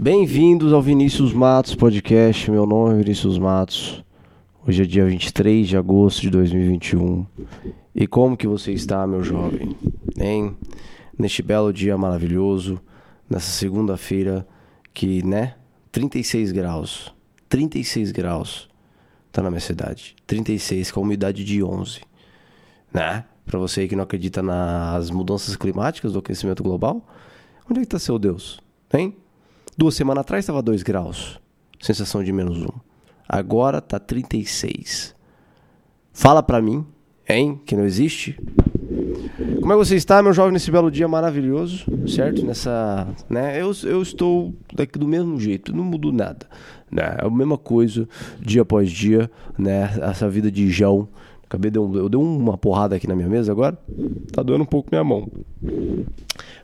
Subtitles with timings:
[0.00, 2.48] Bem-vindos ao Vinícius Matos Podcast.
[2.48, 4.04] Meu nome é Vinícius Matos.
[4.64, 7.26] Hoje é dia 23 de agosto de 2021.
[7.92, 9.76] E como que você está, meu jovem?
[10.16, 10.56] Hein?
[11.18, 12.80] Neste belo dia maravilhoso,
[13.28, 14.46] nessa segunda-feira
[14.94, 15.56] que, né?
[15.90, 17.12] 36 graus.
[17.48, 18.68] 36 graus.
[19.32, 20.14] Tá na minha cidade.
[20.28, 22.02] 36 com a umidade de 11.
[22.94, 23.24] Né?
[23.44, 27.04] Pra você que não acredita nas mudanças climáticas do aquecimento global,
[27.68, 28.60] onde é que tá seu Deus?
[28.94, 29.16] Hein?
[29.78, 31.38] Duas semanas atrás estava 2 graus.
[31.80, 32.64] Sensação de menos 1.
[32.64, 32.68] Um.
[33.28, 35.14] Agora tá 36.
[36.12, 36.84] Fala pra mim,
[37.28, 37.60] hein?
[37.64, 38.36] Que não existe.
[39.60, 42.44] Como é que você está, meu jovem, nesse belo dia maravilhoso, certo?
[42.44, 43.62] Nessa, né?
[43.62, 46.48] Eu, eu estou daqui do mesmo jeito, não mudou nada,
[46.90, 47.16] né?
[47.16, 48.08] É a mesma coisa,
[48.40, 49.90] dia após dia, né?
[50.02, 51.08] Essa vida de João.
[51.44, 53.78] Acabei de um, eu dei uma porrada aqui na minha mesa agora,
[54.32, 55.28] tá doendo um pouco minha mão.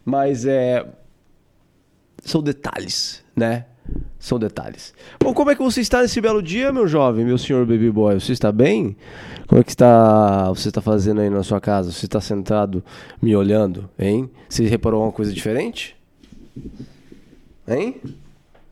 [0.04, 0.84] Mas é
[2.24, 3.66] são detalhes, né?
[4.18, 4.94] São detalhes.
[5.20, 8.18] Bom, como é que você está nesse belo dia, meu jovem, meu senhor baby boy?
[8.18, 8.96] Você está bem?
[9.46, 11.92] Como é que está, você está fazendo aí na sua casa?
[11.92, 12.82] Você está sentado
[13.20, 14.30] me olhando, hein?
[14.48, 15.94] Você reparou alguma coisa diferente?
[17.68, 18.00] Hein?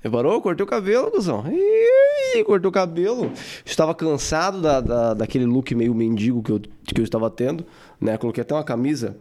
[0.03, 0.41] Reparou?
[0.43, 1.45] Cortei o cabelo, cuzão.
[1.49, 3.31] Ih, cortei o cabelo.
[3.65, 7.65] Estava cansado da, da, daquele look meio mendigo que eu, que eu estava tendo,
[8.01, 8.17] né?
[8.19, 9.17] Coloquei até uma camisa.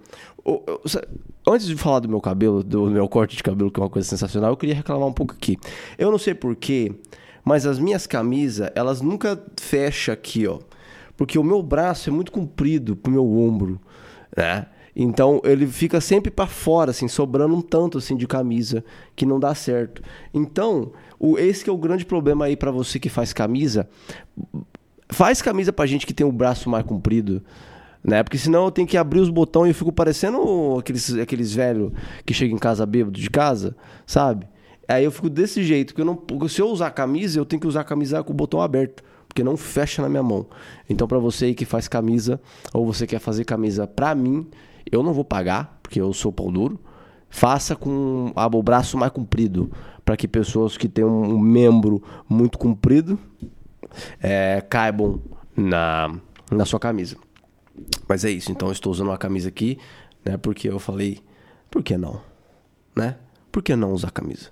[1.48, 4.08] Antes de falar do meu cabelo, do meu corte de cabelo, que é uma coisa
[4.08, 5.56] sensacional, eu queria reclamar um pouco aqui.
[6.00, 6.92] Eu não sei porquê,
[7.46, 10.60] mas as minhas camisas, elas nunca fecham aqui, ó.
[11.16, 13.80] Porque o meu braço é muito comprido pro meu ombro,
[14.36, 14.66] né?
[14.96, 18.84] Então ele fica sempre para fora, assim, sobrando um tanto assim de camisa
[19.16, 20.02] que não dá certo.
[20.34, 23.88] Então, o, esse é o grande problema aí para você que faz camisa.
[25.10, 27.42] Faz camisa pra gente que tem o braço mais comprido,
[28.04, 28.24] né?
[28.24, 31.92] Porque senão eu tenho que abrir os botões e eu fico parecendo aqueles, aqueles velhos
[32.26, 34.48] que chegam em casa bêbado de casa, sabe?
[34.88, 37.68] Aí eu fico desse jeito, que eu não, se eu usar camisa, eu tenho que
[37.68, 40.46] usar camisa com o botão aberto, porque não fecha na minha mão.
[40.90, 42.42] Então para você aí que faz camisa
[42.74, 44.48] ou você quer fazer camisa pra mim,
[44.90, 46.80] eu não vou pagar, porque eu sou pão duro.
[47.30, 49.72] Faça com ah, o braço mais comprido,
[50.04, 53.18] para que pessoas que têm um membro muito comprido
[54.22, 55.22] é, caibam
[55.56, 56.14] na,
[56.52, 57.16] na sua camisa.
[58.08, 59.78] Mas é isso, então eu estou usando uma camisa aqui,
[60.26, 60.38] né?
[60.38, 61.20] Porque eu falei,
[61.70, 62.20] por que não?
[62.96, 63.16] Né?
[63.52, 64.50] Por que não usar camisa?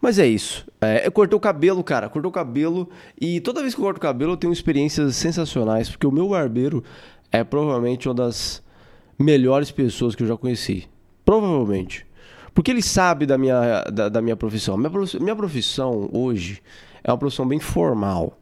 [0.00, 0.66] Mas é isso.
[0.80, 2.08] É, eu cortei o cabelo, cara.
[2.08, 2.88] Cortei o cabelo.
[3.20, 5.88] E toda vez que eu corto o cabelo, eu tenho experiências sensacionais.
[5.88, 6.82] Porque o meu barbeiro
[7.30, 8.62] é provavelmente uma das
[9.18, 10.88] melhores pessoas que eu já conheci.
[11.24, 12.06] Provavelmente.
[12.54, 14.76] Porque ele sabe da minha, da, da minha profissão.
[14.76, 14.90] Minha,
[15.20, 16.60] minha profissão hoje
[17.02, 18.38] é uma profissão bem formal,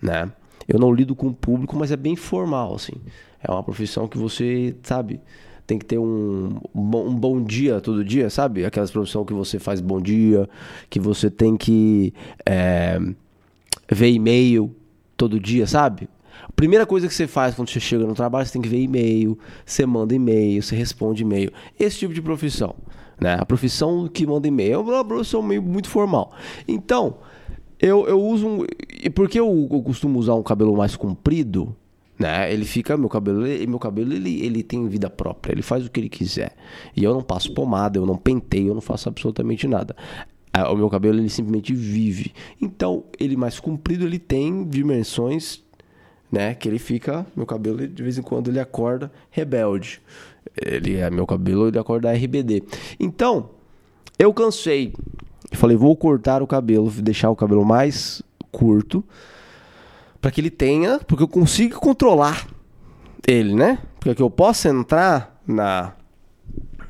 [0.00, 0.30] né?
[0.66, 2.94] Eu não lido com o público, mas é bem formal, assim.
[3.42, 5.20] É uma profissão que você, sabe,
[5.66, 8.64] tem que ter um, um bom dia todo dia, sabe?
[8.64, 10.48] Aquelas profissão que você faz bom dia,
[10.90, 12.12] que você tem que
[12.44, 12.98] é,
[13.90, 14.74] ver e-mail
[15.16, 16.08] todo dia, sabe?
[16.56, 19.38] Primeira coisa que você faz quando você chega no trabalho, você tem que ver e-mail,
[19.64, 21.52] você manda e-mail, você responde e-mail.
[21.78, 22.74] Esse tipo de profissão.
[23.20, 23.36] Né?
[23.38, 26.32] A profissão que manda e-mail é uma profissão meio muito formal.
[26.66, 27.18] Então,
[27.80, 28.64] eu, eu uso um.
[29.02, 31.74] E porque eu, eu costumo usar um cabelo mais comprido,
[32.18, 32.52] né?
[32.52, 35.90] Ele fica, meu cabelo, ele, meu cabelo ele, ele tem vida própria, ele faz o
[35.90, 36.54] que ele quiser.
[36.96, 39.96] E eu não passo pomada, eu não penteio, eu não faço absolutamente nada.
[40.70, 42.32] O meu cabelo ele simplesmente vive.
[42.60, 45.62] Então, ele mais comprido, ele tem dimensões,
[46.32, 50.00] né, que ele fica, meu cabelo de vez em quando ele acorda rebelde.
[50.56, 52.62] Ele é meu cabelo, ele acorda RBD.
[52.98, 53.50] Então,
[54.18, 54.94] eu cansei.
[55.52, 59.04] Falei, vou cortar o cabelo, deixar o cabelo mais curto
[60.20, 62.46] para que ele tenha, porque eu consigo controlar
[63.26, 63.78] ele, né?
[63.96, 65.92] Porque que eu possa entrar na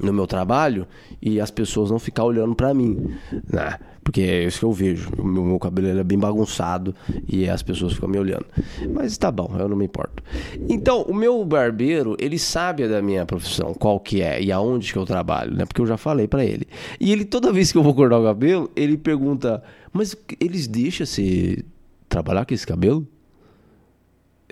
[0.03, 0.87] no meu trabalho
[1.21, 3.15] e as pessoas não ficar olhando para mim,
[3.51, 3.79] né?
[4.05, 5.11] Porque é isso que eu vejo.
[5.17, 6.95] O meu, meu cabelo é bem bagunçado
[7.29, 8.45] e as pessoas ficam me olhando.
[8.93, 10.23] Mas tá bom, eu não me importo.
[10.69, 14.99] Então, o meu barbeiro, ele sabe da minha profissão, qual que é e aonde que
[14.99, 15.65] eu trabalho, né?
[15.65, 16.67] Porque eu já falei para ele.
[16.99, 19.63] E ele, toda vez que eu vou cortar o cabelo, ele pergunta:
[19.93, 21.65] Mas eles deixam você
[22.09, 23.07] trabalhar com esse cabelo?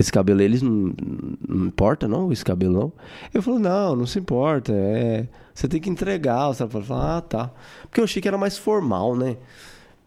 [0.00, 0.94] Esse cabelo eles não,
[1.46, 2.32] não importa não?
[2.32, 2.92] Esse cabelo não
[3.34, 7.50] eu falo não não se importa é você tem que entregar você fala ah tá.
[7.82, 9.36] Porque eu achei que era mais formal né?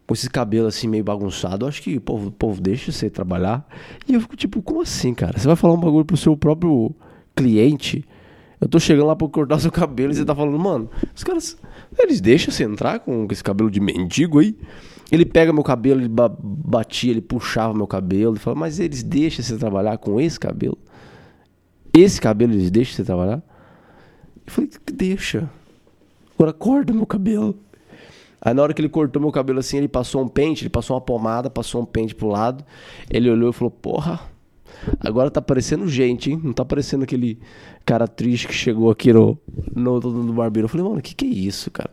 [0.04, 3.08] Com esse cabelo assim meio bagunçado eu acho que o povo, o povo deixa você
[3.08, 3.64] trabalhar.
[4.08, 5.38] E eu fico tipo como assim cara?
[5.38, 6.92] Você vai falar um bagulho pro seu próprio
[7.36, 8.04] cliente?
[8.60, 11.56] Eu tô chegando lá pra cortar seu cabelo e você tá falando mano os caras
[11.96, 14.56] eles deixam você entrar com esse cabelo de mendigo aí
[15.10, 18.32] ele pega meu cabelo, ele batia, ele puxava meu cabelo.
[18.32, 20.78] Ele fala, mas eles deixam você trabalhar com esse cabelo?
[21.92, 23.42] Esse cabelo eles deixam você trabalhar?
[24.46, 25.48] Eu falei, deixa.
[26.34, 27.56] Agora corta meu cabelo.
[28.40, 30.94] Aí na hora que ele cortou meu cabelo assim, ele passou um pente, ele passou
[30.94, 32.62] uma pomada, passou um pente pro lado.
[33.08, 34.20] Ele olhou e falou: Porra,
[35.00, 36.40] agora tá parecendo gente, hein?
[36.44, 37.38] Não tá parecendo aquele
[37.86, 39.38] cara triste que chegou aqui no,
[39.74, 40.66] no, no barbeiro.
[40.66, 41.90] Eu falei: Mano, que que é isso, cara?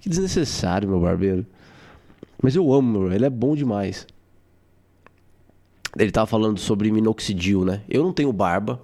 [0.00, 1.44] Que desnecessário, meu barbeiro.
[2.42, 4.06] Mas eu amo, ele é bom demais.
[5.96, 7.82] Ele tava falando sobre minoxidil, né?
[7.88, 8.80] Eu não tenho barba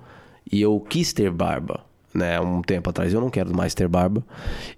[0.50, 3.12] e eu quis ter barba né, um tempo atrás.
[3.12, 4.24] Eu não quero mais ter barba.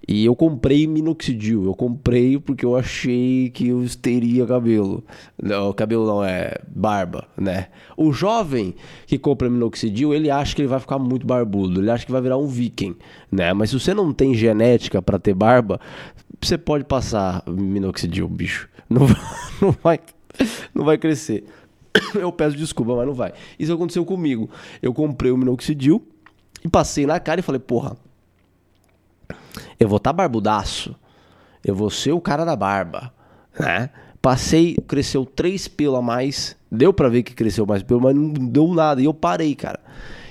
[0.07, 1.65] E eu comprei minoxidil.
[1.65, 5.03] Eu comprei porque eu achei que eu teria cabelo.
[5.41, 7.67] Não, cabelo não é barba, né?
[7.97, 8.75] O jovem
[9.05, 11.81] que compra minoxidil, ele acha que ele vai ficar muito barbudo.
[11.81, 12.95] Ele acha que vai virar um viking,
[13.31, 13.53] né?
[13.53, 15.79] Mas se você não tem genética para ter barba,
[16.41, 18.69] você pode passar minoxidil, bicho.
[18.91, 19.07] Não,
[19.61, 19.99] não vai,
[20.75, 21.45] não vai crescer.
[22.13, 23.33] Eu peço desculpa, mas não vai.
[23.57, 24.49] Isso aconteceu comigo.
[24.81, 26.05] Eu comprei o minoxidil
[26.63, 27.95] e passei na cara e falei, porra,
[29.79, 30.95] eu vou estar tá barbudaço.
[31.63, 33.13] Eu vou ser o cara da barba,
[33.59, 33.89] né?
[34.21, 36.55] Passei, cresceu três pelos a mais.
[36.71, 39.01] Deu para ver que cresceu mais pelo, mas não deu nada.
[39.01, 39.79] E eu parei, cara.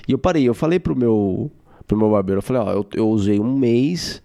[0.07, 0.43] E eu parei.
[0.47, 1.51] Eu falei pro meu,
[1.87, 4.21] pro meu barbeiro, eu falei, ó, eu, eu usei um mês,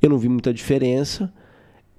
[0.00, 1.32] eu não vi muita diferença.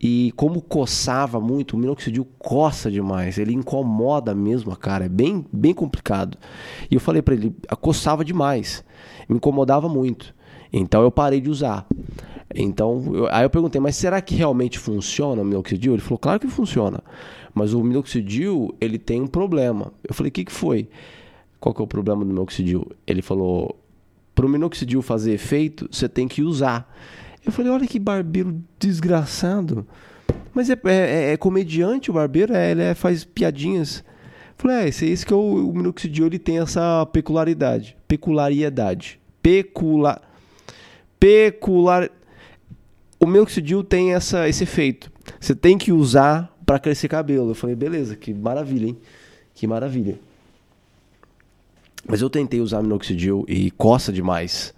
[0.06, 5.46] E como coçava muito, o minoxidil coça demais, ele incomoda mesmo a cara, é bem,
[5.50, 6.38] bem complicado.
[6.92, 8.84] E eu falei para ele, coçava demais,
[9.30, 10.36] me incomodava muito.
[10.74, 11.88] Então eu parei de usar.
[12.54, 15.94] Então, eu, aí eu perguntei, mas será que realmente funciona o minoxidil?
[15.94, 17.02] Ele falou, claro que funciona.
[17.56, 19.94] Mas o minoxidil, ele tem um problema.
[20.04, 20.90] Eu falei, o que, que foi?
[21.62, 22.92] Qual que é o problema do minoxidil?
[23.08, 23.80] Ele falou,
[24.36, 26.94] para o minoxidil fazer efeito, você tem que usar.
[27.46, 29.86] Eu falei, olha que barbeiro desgraçado.
[30.54, 34.00] Mas é, é, é comediante o barbeiro, é, ele é, faz piadinhas.
[34.00, 37.98] Eu falei, é, esse, esse que é o, o minoxidil, ele tem essa peculiaridade.
[38.08, 39.20] Peculiaridade.
[39.42, 40.22] Pecula...
[41.20, 42.10] Pecular...
[43.20, 45.12] O minoxidil tem essa, esse efeito.
[45.40, 47.52] Você tem que usar para crescer cabelo.
[47.52, 48.98] Eu falei, beleza, que maravilha, hein?
[49.54, 50.20] Que maravilha.
[52.06, 54.74] Mas eu tentei usar minoxidil e coça demais.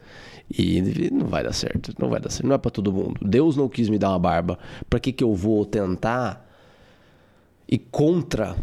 [0.49, 3.19] E não vai dar certo, não vai dar certo, não é para todo mundo.
[3.21, 4.59] Deus não quis me dar uma barba.
[4.89, 6.45] Para que que eu vou tentar
[7.67, 8.55] e contra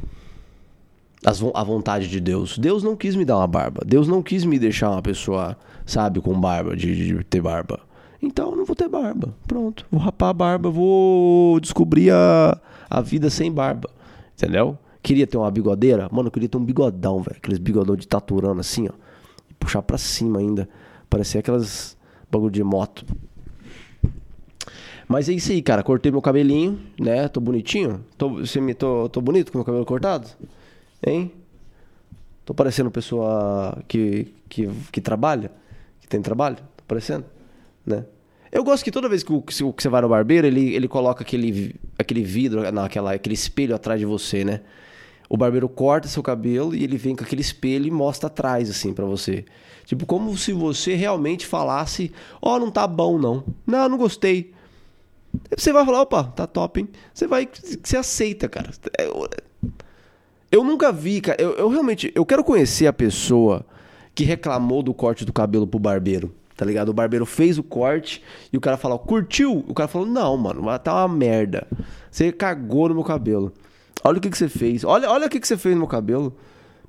[1.25, 2.57] as, a vontade de Deus?
[2.57, 3.83] Deus não quis me dar uma barba.
[3.85, 7.81] Deus não quis me deixar uma pessoa, sabe, com barba, de, de ter barba.
[8.23, 9.35] Então eu não vou ter barba.
[9.49, 12.57] Pronto, vou rapar a barba, vou descobrir a,
[12.89, 13.91] a vida sem barba.
[14.37, 14.79] Entendeu?
[15.03, 16.09] Queria ter uma bigodeira?
[16.13, 17.37] Mano, eu queria ter um bigodão, velho.
[17.37, 18.93] Aqueles bigodão de taturano assim, ó.
[19.51, 20.69] E puxar pra cima ainda.
[21.13, 21.95] Parecia aquelas
[22.31, 23.05] bagulho de moto.
[25.07, 25.83] Mas é isso aí, cara.
[25.83, 27.29] Cortei meu cabelinho, né?
[27.29, 28.03] Tô bonitinho.
[28.17, 30.27] Tô, você me, tô, tô bonito com meu cabelo cortado?
[31.07, 31.31] Hein?
[32.47, 35.53] Tô parecendo pessoa que, que, que trabalha?
[36.01, 36.57] Que tem trabalho?
[36.79, 37.27] Tô parecendo?
[37.85, 38.07] Né?
[38.51, 41.75] Eu gosto que toda vez que, que você vai no barbeiro, ele, ele coloca aquele,
[41.99, 44.63] aquele vidro, não, aquela, aquele espelho atrás de você, né?
[45.33, 48.93] O barbeiro corta seu cabelo e ele vem com aquele espelho e mostra atrás, assim,
[48.93, 49.47] para você.
[49.87, 52.13] Tipo, como se você realmente falasse:
[52.43, 53.43] Ó, oh, não tá bom, não.
[53.67, 54.53] Não, não gostei.
[55.57, 56.89] Você vai falar: opa, tá top, hein?
[57.15, 57.49] Você vai.
[57.83, 58.73] Você aceita, cara.
[58.99, 59.27] Eu,
[60.51, 61.41] eu nunca vi, cara.
[61.41, 62.13] Eu, eu realmente.
[62.15, 63.65] Eu quero conhecer a pessoa
[64.15, 66.31] que reclamou do corte do cabelo pro barbeiro.
[66.55, 66.91] Tá ligado?
[66.91, 69.65] O barbeiro fez o corte e o cara falou, curtiu?
[69.67, 71.67] O cara falou, não, mano, tá uma merda.
[72.11, 73.51] Você cagou no meu cabelo.
[74.05, 74.85] Olha o que, que você fez.
[74.85, 76.35] Olha, olha o que, que você fez no meu cabelo.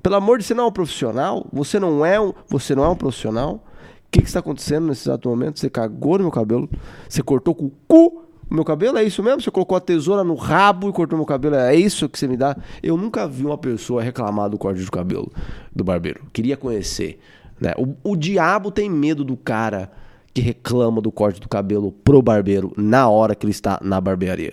[0.02, 1.46] Pelo amor de você não é um profissional?
[1.52, 3.54] Você não é um, você não é um profissional?
[3.54, 5.58] O que, que está acontecendo nesse exato momento?
[5.58, 6.68] Você cagou no meu cabelo?
[7.08, 8.98] Você cortou com o cu o meu cabelo?
[8.98, 9.40] É isso mesmo?
[9.40, 11.54] Você colocou a tesoura no rabo e cortou meu cabelo?
[11.56, 12.56] É isso que você me dá?
[12.82, 15.32] Eu nunca vi uma pessoa reclamar do corte de cabelo
[15.74, 16.24] do barbeiro.
[16.32, 17.18] Queria conhecer.
[17.60, 17.72] Né?
[17.78, 19.90] O, o diabo tem medo do cara
[20.32, 24.52] que reclama do corte do cabelo pro barbeiro na hora que ele está na barbearia.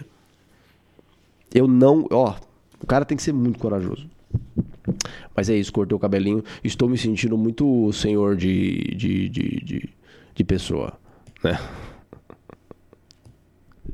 [1.53, 2.07] Eu não.
[2.11, 2.35] Ó,
[2.81, 4.09] o cara tem que ser muito corajoso.
[5.35, 6.43] Mas é isso, cortei o cabelinho.
[6.63, 9.89] Estou me sentindo muito senhor de, de, de, de,
[10.33, 10.93] de pessoa,
[11.43, 11.59] né?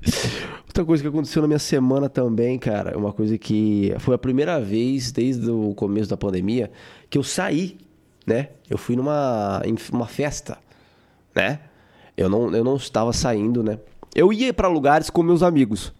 [0.68, 4.18] Outra coisa que aconteceu na minha semana também, cara, é uma coisa que foi a
[4.18, 6.72] primeira vez desde o começo da pandemia
[7.10, 7.78] que eu saí,
[8.26, 8.50] né?
[8.70, 10.58] Eu fui numa uma festa,
[11.34, 11.62] né?
[12.16, 13.80] Eu não, eu não estava saindo, né?
[14.14, 15.94] Eu ia para lugares com meus amigos.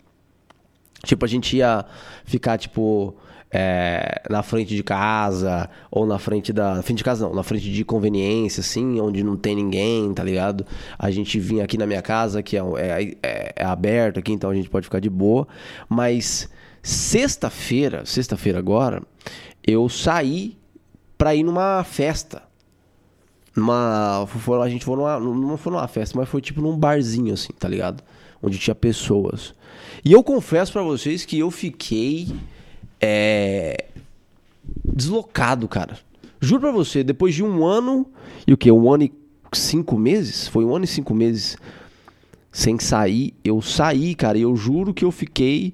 [1.04, 1.86] Tipo, a gente ia
[2.26, 3.16] ficar, tipo,
[3.52, 6.76] é, na frente de casa, ou na frente da.
[6.76, 10.24] Na frente de casa não, na frente de conveniência, assim, onde não tem ninguém, tá
[10.24, 10.66] ligado?
[10.98, 14.50] A gente vinha aqui na minha casa, que é, é, é, é aberto aqui, então
[14.50, 15.48] a gente pode ficar de boa.
[15.88, 16.50] Mas
[16.82, 19.02] sexta-feira, sexta-feira agora,
[19.66, 20.58] eu saí
[21.18, 22.44] pra ir numa festa.
[24.28, 25.20] Foi, a gente foi numa.
[25.20, 28.04] Não foi numa festa, mas foi tipo num barzinho, assim, tá ligado?
[28.42, 29.54] onde tinha pessoas.
[30.04, 32.28] E eu confesso para vocês que eu fiquei
[33.00, 33.86] é,
[34.86, 35.98] deslocado, cara.
[36.40, 38.06] Juro pra você, depois de um ano
[38.46, 38.72] e o que?
[38.72, 39.14] Um ano e
[39.54, 40.48] cinco meses?
[40.48, 41.58] Foi um ano e cinco meses
[42.52, 43.34] sem sair.
[43.44, 45.74] Eu saí, cara, e eu juro que eu fiquei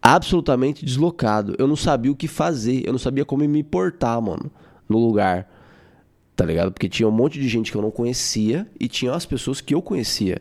[0.00, 1.54] absolutamente deslocado.
[1.58, 4.50] Eu não sabia o que fazer, eu não sabia como me portar, mano,
[4.88, 5.48] no lugar.
[6.34, 6.72] Tá ligado?
[6.72, 9.74] Porque tinha um monte de gente que eu não conhecia e tinha as pessoas que
[9.74, 10.40] eu conhecia.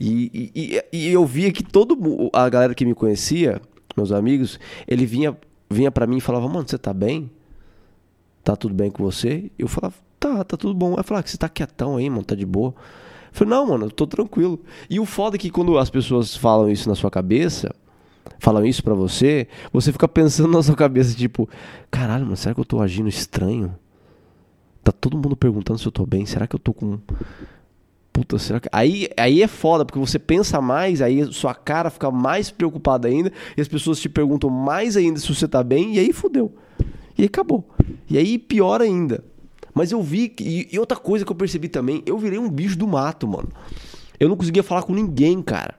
[0.00, 1.94] E, e, e eu via que todo
[2.32, 3.60] a galera que me conhecia,
[3.94, 5.36] meus amigos, ele vinha
[5.68, 7.30] vinha para mim e falava: "Mano, você tá bem?
[8.42, 10.94] Tá tudo bem com você?" Eu falava: "Tá, tá tudo bom".
[10.96, 13.90] Aí falava: "Você tá quietão aí, mano, tá de boa?" Eu falei: "Não, mano, eu
[13.90, 14.58] tô tranquilo".
[14.88, 17.74] E o foda é que quando as pessoas falam isso na sua cabeça,
[18.38, 21.46] falam isso para você, você fica pensando na sua cabeça tipo:
[21.90, 23.76] "Caralho, mano, será que eu tô agindo estranho?"
[24.82, 26.24] Tá todo mundo perguntando se eu tô bem.
[26.24, 26.98] Será que eu tô com
[28.12, 28.68] puta, será que.
[28.72, 33.32] Aí, aí é foda, porque você pensa mais, aí sua cara fica mais preocupada ainda,
[33.56, 36.52] e as pessoas te perguntam mais ainda se você tá bem, e aí fudeu.
[37.16, 37.68] E aí acabou.
[38.08, 39.24] E aí pior ainda.
[39.74, 40.34] Mas eu vi.
[40.40, 43.48] E, e outra coisa que eu percebi também, eu virei um bicho do mato, mano.
[44.18, 45.74] Eu não conseguia falar com ninguém, cara.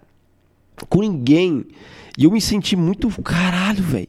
[0.89, 1.65] Com ninguém.
[2.17, 3.09] E eu me senti muito.
[3.21, 4.07] Caralho, velho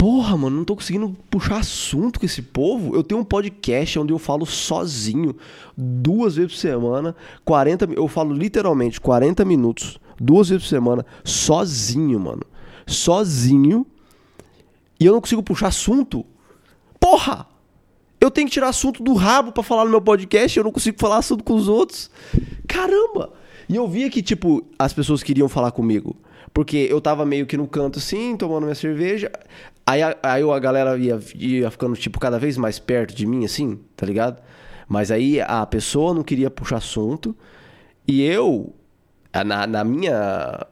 [0.00, 2.96] porra, mano, não tô conseguindo puxar assunto com esse povo.
[2.96, 5.36] Eu tenho um podcast onde eu falo sozinho,
[5.76, 7.14] duas vezes por semana,
[7.44, 12.40] 40, eu falo literalmente 40 minutos, duas vezes por semana, sozinho, mano.
[12.86, 13.86] Sozinho.
[14.98, 16.24] E eu não consigo puxar assunto.
[16.98, 17.46] Porra!
[18.18, 20.98] Eu tenho que tirar assunto do rabo para falar no meu podcast, eu não consigo
[20.98, 22.10] falar assunto com os outros.
[22.66, 23.34] Caramba!
[23.68, 26.16] E eu via que, tipo, as pessoas queriam falar comigo.
[26.52, 29.30] Porque eu tava meio que no canto assim, tomando minha cerveja.
[29.86, 33.80] Aí, aí a galera ia, ia ficando, tipo, cada vez mais perto de mim, assim,
[33.96, 34.40] tá ligado?
[34.88, 37.36] Mas aí a pessoa não queria puxar assunto.
[38.06, 38.74] E eu,
[39.44, 40.66] na, na minha.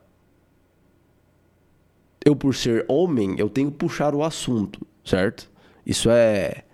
[2.25, 5.51] Eu, por ser homem, eu tenho que puxar o assunto, certo?
[5.87, 6.65] Isso é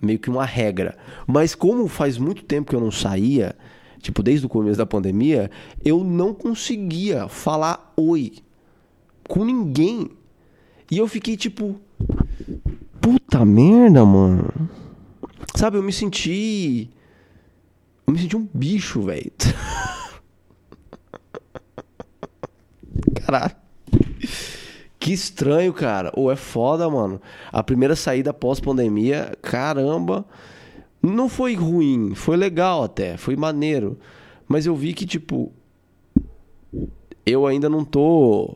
[0.00, 0.98] meio que uma regra.
[1.26, 3.56] Mas como faz muito tempo que eu não saía,
[4.00, 5.50] tipo, desde o começo da pandemia,
[5.84, 8.32] eu não conseguia falar oi
[9.28, 10.10] com ninguém.
[10.92, 11.80] E eu fiquei tipo.
[13.00, 14.52] Puta merda, mano.
[15.56, 16.90] Sabe, eu me senti.
[18.06, 19.32] Eu me senti um bicho, velho.
[23.24, 23.56] Caralho.
[25.00, 26.12] Que estranho, cara.
[26.14, 27.22] Ou é foda, mano.
[27.50, 30.26] A primeira saída pós-pandemia, caramba.
[31.02, 33.98] Não foi ruim, foi legal até, foi maneiro.
[34.46, 35.50] Mas eu vi que, tipo.
[37.24, 38.54] Eu ainda não tô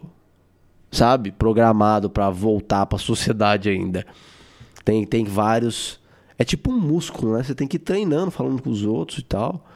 [0.90, 4.06] sabe, programado para voltar para a sociedade ainda.
[4.84, 6.00] Tem, tem vários.
[6.38, 7.42] É tipo um músculo, né?
[7.42, 9.66] Você tem que ir treinando, falando com os outros e tal.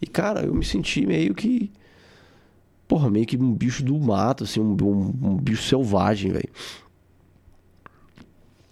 [0.00, 1.70] E, cara, eu me senti meio que.
[2.86, 6.50] Porra, meio que um bicho do mato, assim, um, um, um bicho selvagem, velho.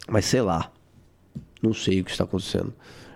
[0.09, 0.71] Mas sei lá.
[1.63, 2.73] Não sei o que está acontecendo,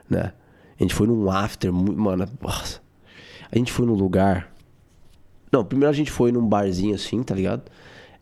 [0.09, 0.33] né?
[0.79, 2.29] A gente foi num after, mano.
[2.41, 2.81] Nossa.
[3.51, 4.53] A gente foi num lugar.
[5.51, 7.63] Não, primeiro a gente foi num barzinho assim, tá ligado?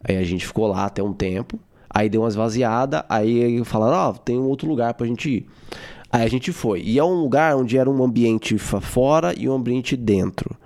[0.04, 1.59] Aí a gente ficou lá até um tempo.
[1.88, 3.02] Aí deu umas vaziadas.
[3.09, 5.47] Aí falaram: Ó, oh, tem um outro lugar pra gente ir.
[6.11, 6.82] Aí a gente foi.
[6.82, 10.56] E é um lugar onde era um ambiente fora e um ambiente dentro,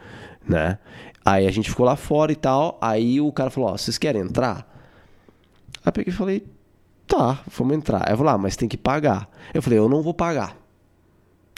[0.47, 0.79] né?
[1.25, 2.79] Aí a gente ficou lá fora e tal.
[2.81, 4.67] Aí o cara falou: Ó, oh, vocês querem entrar?
[5.85, 6.47] Aí eu peguei e falei:
[7.07, 8.07] Tá, vamos entrar.
[8.07, 9.29] Aí eu falei: Ah, mas tem que pagar.
[9.53, 10.57] Eu falei: Eu não vou pagar.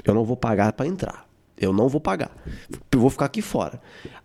[0.04, 1.27] Eu não vou pagar para entrar.
[1.60, 2.30] Eu não vou pagar.
[2.90, 3.80] Eu vou ficar aqui fora.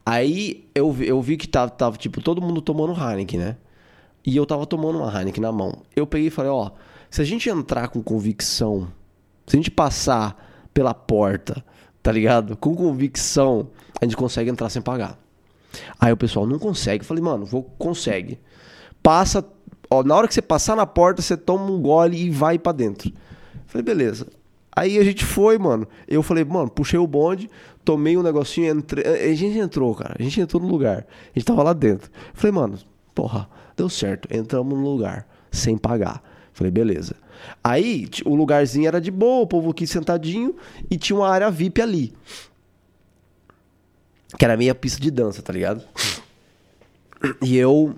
[0.05, 3.57] Aí eu, eu vi que tava, tava, tipo, todo mundo tomando Heineken, né?
[4.25, 5.81] E eu tava tomando uma Heineken na mão.
[5.95, 6.71] Eu peguei e falei, ó,
[7.09, 8.87] se a gente entrar com convicção,
[9.45, 11.63] se a gente passar pela porta,
[12.01, 12.55] tá ligado?
[12.57, 15.17] Com convicção, a gente consegue entrar sem pagar.
[15.99, 17.03] Aí o pessoal não consegue.
[17.03, 18.39] Eu falei, mano, vou, consegue.
[19.01, 19.45] Passa,
[19.89, 22.71] ó, na hora que você passar na porta, você toma um gole e vai para
[22.71, 23.09] dentro.
[23.09, 24.27] Eu falei, beleza.
[24.75, 25.87] Aí a gente foi, mano.
[26.07, 27.49] Eu falei, mano, puxei o bonde,
[27.85, 29.05] tomei um negocinho, entrei.
[29.05, 30.15] A gente entrou, cara.
[30.17, 31.05] A gente entrou no lugar.
[31.35, 32.09] A gente tava lá dentro.
[32.33, 32.79] Falei, mano,
[33.13, 34.27] porra, deu certo.
[34.35, 36.23] Entramos no lugar, sem pagar.
[36.53, 37.15] Falei, beleza.
[37.63, 40.55] Aí o lugarzinho era de boa, o povo aqui sentadinho
[40.89, 42.13] e tinha uma área VIP ali.
[44.37, 45.83] Que era meia pista de dança, tá ligado?
[47.41, 47.95] E eu.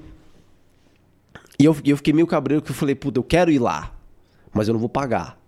[1.58, 3.96] E eu, eu fiquei meio cabreiro que eu falei, puta, eu quero ir lá,
[4.54, 5.40] mas eu não vou pagar.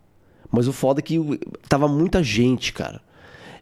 [0.51, 1.20] Mas o foda é que
[1.68, 3.01] tava muita gente, cara.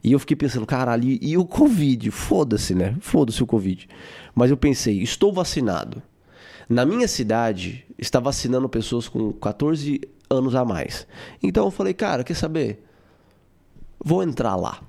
[0.04, 2.12] E eu fiquei pensando, caralho, e, o Covid?
[2.12, 2.96] Foda-se, né?
[3.02, 3.90] Foda-se o Covid.
[4.36, 6.02] Mas eu pensei, estou vacinado.
[6.70, 11.08] Na minha cidade, está vacinando pessoas com 14 anos a mais.
[11.42, 12.84] Então eu falei, cara, quer saber?
[14.00, 14.80] Vou entrar lá.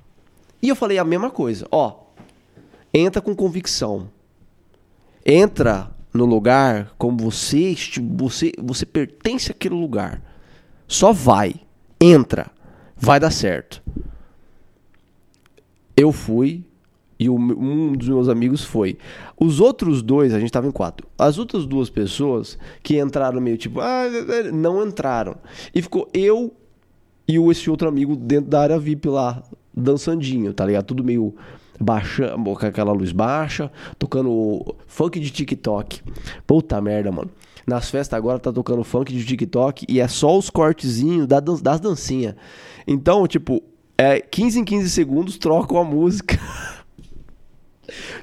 [0.61, 1.95] E eu falei a mesma coisa, ó.
[2.93, 4.09] entra com convicção.
[5.25, 7.75] Entra no lugar como você,
[8.15, 10.21] você, você pertence àquele lugar.
[10.87, 11.55] Só vai,
[11.99, 12.47] entra,
[12.95, 13.81] vai dar certo.
[15.95, 16.63] Eu fui
[17.19, 18.97] e um dos meus amigos foi.
[19.39, 21.07] Os outros dois, a gente tava em quatro.
[21.17, 24.03] As outras duas pessoas que entraram meio tipo, ah,
[24.53, 25.35] não entraram.
[25.73, 26.53] E ficou eu
[27.27, 29.43] e esse outro amigo dentro da área VIP lá,
[29.75, 30.85] dançandinho, tá ligado?
[30.85, 31.35] Tudo meio
[31.79, 36.01] baixa, com aquela luz baixa, tocando funk de TikTok.
[36.45, 37.29] Puta merda, mano.
[37.67, 42.33] Nas festas agora tá tocando funk de TikTok e é só os cortezinhos das dancinhas.
[42.87, 43.61] Então, tipo,
[43.97, 46.39] é 15 em 15 segundos trocam a música.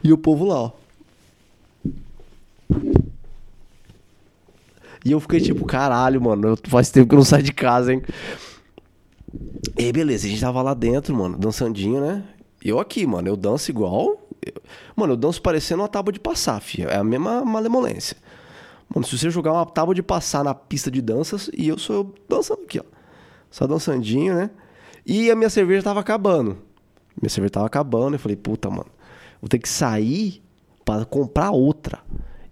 [0.03, 0.73] e o povo lá, ó.
[5.05, 8.03] E eu fiquei tipo, caralho, mano, faz tempo que eu não saio de casa, hein?
[9.77, 12.25] E beleza, a gente tava lá dentro, mano, dançandinho, né?
[12.65, 14.19] Eu aqui, mano, eu danço igual.
[14.97, 16.89] Mano, eu danço parecendo uma tábua de passar, filho.
[16.89, 18.17] É a mesma malemolência.
[18.89, 21.97] Mano, se você jogar uma tábua de passar na pista de danças, e eu sou
[21.97, 22.85] eu dançando aqui, ó.
[23.51, 24.51] Só dançandinho, né?
[25.07, 26.59] E a minha cerveja tava acabando.
[27.21, 28.15] Minha cerveja tava acabando.
[28.15, 28.87] Eu falei, puta, mano,
[29.41, 30.43] vou ter que sair
[30.85, 32.01] para comprar outra.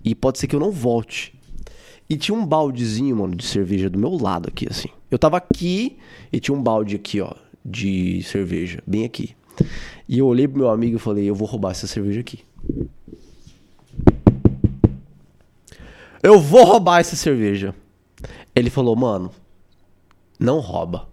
[0.05, 1.35] E pode ser que eu não volte.
[2.09, 4.89] E tinha um baldezinho, mano, de cerveja do meu lado aqui, assim.
[5.11, 5.99] Eu tava aqui
[6.33, 7.33] e tinha um balde aqui, ó,
[7.65, 9.35] de cerveja, bem aqui.
[10.09, 12.41] E eu olhei pro meu amigo e falei, eu vou roubar essa cerveja aqui.
[16.23, 17.75] Eu vou roubar essa cerveja.
[18.55, 19.33] Ele falou, mano,
[20.39, 21.09] não rouba.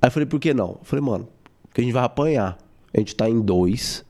[0.00, 0.78] Aí eu falei, por que não?
[0.80, 1.28] Eu falei, mano,
[1.62, 2.58] porque a gente vai apanhar.
[2.92, 4.04] A gente tá em dois.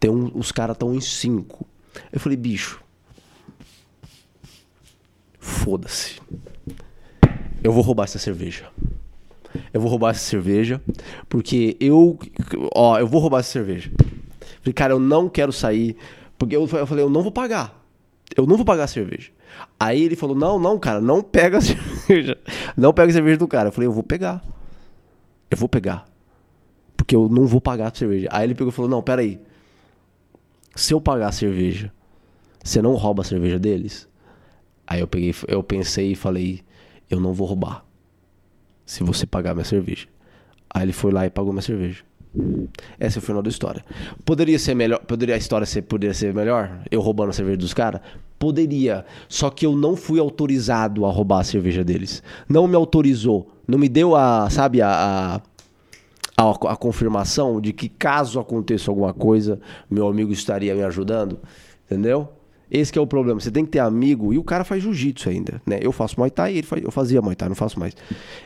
[0.00, 1.66] Tem um, os caras estão em cinco.
[2.12, 2.82] Eu falei, bicho.
[5.38, 6.20] Foda-se.
[7.62, 8.68] Eu vou roubar essa cerveja.
[9.72, 10.82] Eu vou roubar essa cerveja.
[11.28, 12.18] Porque eu.
[12.74, 13.90] Ó, eu vou roubar essa cerveja.
[14.60, 15.96] Falei, cara, eu não quero sair.
[16.36, 17.86] Porque eu, eu falei, eu não vou pagar.
[18.36, 19.30] Eu não vou pagar a cerveja.
[19.78, 22.36] Aí ele falou: Não, não, cara, não pega a cerveja.
[22.76, 23.68] Não pega a cerveja do cara.
[23.68, 24.42] Eu falei: Eu vou pegar.
[25.50, 26.06] Eu vou pegar.
[26.96, 28.28] Porque eu não vou pagar a cerveja.
[28.30, 29.40] Aí ele pegou e falou: Não, peraí.
[30.74, 31.92] Se eu pagar a cerveja,
[32.62, 34.08] você não rouba a cerveja deles?
[34.86, 36.62] Aí eu peguei, eu pensei e falei:
[37.08, 37.84] Eu não vou roubar.
[38.84, 40.06] Se você pagar minha cerveja.
[40.72, 42.04] Aí ele foi lá e pagou minha cerveja.
[42.98, 43.84] Esse é o final da história.
[44.24, 46.82] Poderia ser melhor, poderia a história ser, poderia ser melhor?
[46.90, 48.00] Eu roubando a cerveja dos caras?
[48.40, 49.04] Poderia.
[49.28, 52.22] Só que eu não fui autorizado a roubar a cerveja deles.
[52.48, 53.52] Não me autorizou.
[53.68, 55.42] Não me deu a, sabe, a,
[56.38, 61.38] a, a, confirmação de que caso aconteça alguma coisa, meu amigo estaria me ajudando.
[61.84, 62.30] Entendeu?
[62.70, 63.38] Esse é o problema.
[63.38, 64.32] Você tem que ter amigo.
[64.32, 65.78] E o cara faz jiu-jitsu ainda, né?
[65.82, 67.94] Eu faço Muay Thai, ele faz, eu fazia Muay Thai, não faço mais.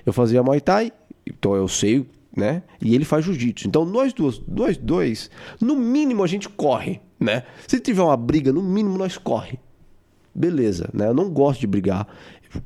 [0.05, 0.91] Eu fazia Muay Thai,
[1.25, 2.05] então eu sei
[2.37, 2.65] né?
[2.83, 3.69] E ele faz jiu-jitsu.
[3.69, 5.31] Então nós dois, nós dois,
[5.61, 7.45] no mínimo a gente corre, né?
[7.69, 9.61] Se tiver uma briga, no mínimo nós corre.
[10.35, 11.09] Beleza, né?
[11.09, 12.07] Eu não gosto de brigar.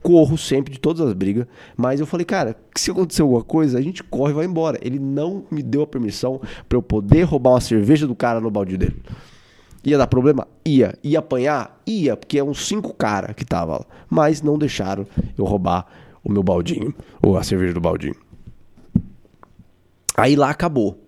[0.03, 3.81] Corro sempre de todas as brigas, mas eu falei, cara, se acontecer alguma coisa, a
[3.81, 4.79] gente corre e vai embora.
[4.83, 8.51] Ele não me deu a permissão para eu poder roubar uma cerveja do cara no
[8.51, 9.03] balde dele.
[9.85, 10.47] Ia dar problema?
[10.67, 10.95] Ia.
[11.03, 11.81] Ia apanhar?
[11.87, 13.87] Ia, porque é uns cinco cara que tava lá.
[14.11, 15.87] Mas não deixaram eu roubar
[16.23, 18.17] o meu baldinho, ou a cerveja do baldinho.
[20.17, 21.03] Aí lá acabou.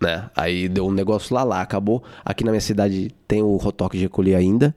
[0.00, 0.30] Né?
[0.34, 2.02] Aí deu um negócio lá, lá acabou.
[2.24, 4.74] Aqui na minha cidade tem o Rotoque de recolher ainda,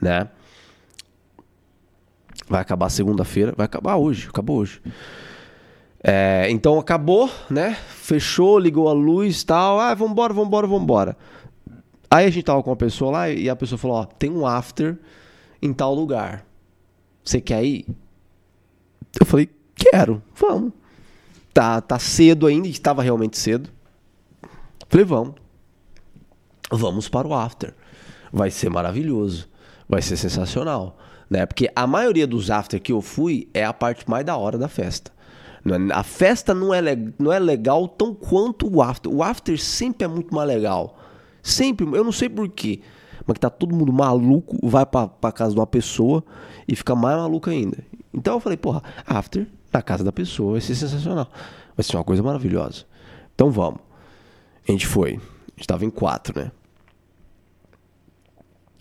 [0.00, 0.28] né?
[2.48, 4.80] Vai acabar segunda-feira, vai acabar hoje, acabou hoje.
[6.02, 7.74] É, então acabou, né?
[7.74, 9.80] Fechou, ligou a luz tal.
[9.80, 11.16] Ah, vambora, vambora, vambora.
[12.10, 14.46] Aí a gente tava com uma pessoa lá e a pessoa falou: Ó, tem um
[14.46, 14.96] after
[15.60, 16.46] em tal lugar.
[17.24, 17.86] Você quer ir?
[19.18, 20.72] Eu falei: Quero, vamos
[21.56, 23.70] tá, tá cedo ainda, estava realmente cedo.
[24.90, 25.36] Falei, vamos.
[26.70, 27.74] Vamos para o after.
[28.30, 29.48] Vai ser maravilhoso.
[29.88, 30.98] Vai ser sensacional.
[31.28, 31.44] Né?
[31.44, 34.68] Porque a maioria dos after que eu fui é a parte mais da hora da
[34.68, 35.10] festa.
[35.64, 36.80] É, a festa não é,
[37.18, 39.12] não é legal tão quanto o after.
[39.12, 40.98] O after sempre é muito mais legal.
[41.42, 42.80] Sempre, eu não sei porquê.
[43.26, 46.22] Mas que tá todo mundo maluco, vai pra, pra casa de uma pessoa
[46.68, 47.78] e fica mais maluco ainda.
[48.14, 50.52] Então eu falei, porra, after na casa da pessoa.
[50.52, 51.28] Vai ser sensacional.
[51.76, 52.84] Vai ser uma coisa maravilhosa.
[53.34, 53.80] Então vamos.
[54.66, 55.14] A gente foi.
[55.14, 56.50] A gente tava em quatro, né?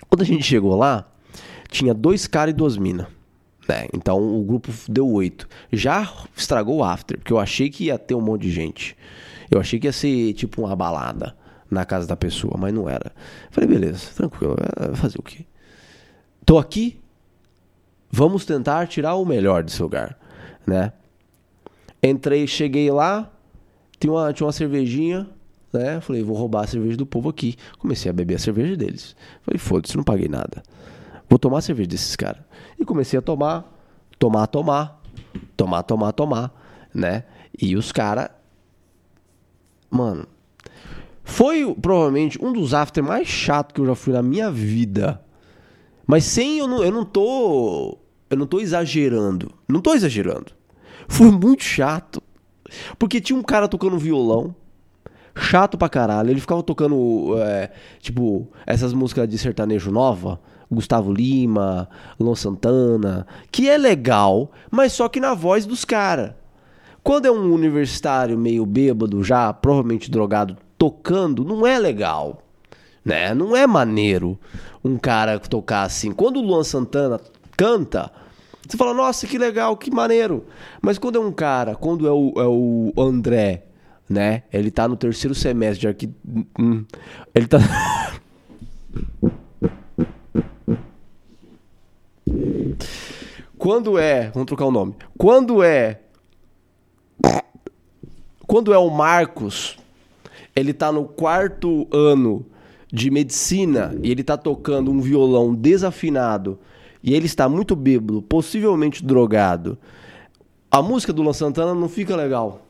[0.10, 1.06] Quando a gente chegou lá,
[1.76, 3.08] tinha dois caras e duas minas.
[3.68, 3.88] Né?
[3.94, 5.48] Então o grupo deu oito.
[5.72, 8.96] Já estragou o after, porque eu achei que ia ter um monte de gente.
[9.50, 11.36] Eu achei que ia ser tipo uma balada
[11.70, 13.12] na casa da pessoa, mas não era.
[13.52, 15.46] Falei, beleza, tranquilo, vai fazer o quê?
[16.46, 17.00] Tô aqui,
[18.12, 20.18] vamos tentar tirar o melhor desse lugar
[20.66, 20.92] né?
[22.02, 23.32] Entrei, cheguei lá,
[24.00, 25.28] tinha uma, tinha uma cervejinha
[25.74, 26.00] né?
[26.00, 27.58] Falei, vou roubar a cerveja do povo aqui.
[27.78, 29.14] Comecei a beber a cerveja deles.
[29.42, 30.64] Falei, foda-se, não paguei nada.
[31.30, 32.42] Vou tomar cerveja desses caras.
[32.80, 33.66] E comecei a tomar,
[34.20, 35.02] tomar, tomar,
[35.56, 37.24] tomar, tomar, tomar, né?
[37.60, 38.30] E os caras.
[39.90, 40.28] Mano.
[41.24, 45.22] Foi provavelmente um dos after mais chato que eu já fui na minha vida.
[46.06, 47.98] Mas sem eu não, eu não tô.
[48.30, 49.52] Eu não tô exagerando.
[49.68, 50.52] Não tô exagerando.
[51.08, 52.22] Foi muito chato.
[52.98, 54.56] Porque tinha um cara tocando violão.
[55.36, 56.30] Chato pra caralho.
[56.30, 60.40] Ele ficava tocando, é, tipo, essas músicas de sertanejo nova.
[60.72, 63.28] Gustavo Lima, Luan Santana.
[63.52, 66.34] Que é legal, mas só que na voz dos caras.
[67.04, 72.42] Quando é um universitário meio bêbado, já provavelmente drogado, tocando, não é legal.
[73.04, 73.34] Né?
[73.36, 74.40] Não é maneiro
[74.84, 76.12] um cara tocar assim.
[76.12, 77.22] Quando o Luan Santana
[77.56, 78.12] canta,
[78.68, 80.46] você fala, nossa, que legal, que maneiro.
[80.82, 83.66] Mas quando é um cara, quando é o, é o André,
[84.10, 84.44] né?
[84.52, 86.10] Ele tá no terceiro semestre de arqui...
[86.60, 86.84] Hum,
[87.36, 87.60] ele tá.
[93.66, 94.30] quando é.
[94.30, 94.94] Vamos trocar o nome.
[95.18, 96.02] Quando é.
[98.46, 99.76] Quando é o Marcos,
[100.56, 102.46] ele tá no quarto ano
[102.94, 106.60] de medicina e ele tá tocando um violão desafinado
[107.02, 109.80] e ele está muito bêbado, possivelmente drogado,
[110.70, 112.68] a música do Luan Santana não fica legal.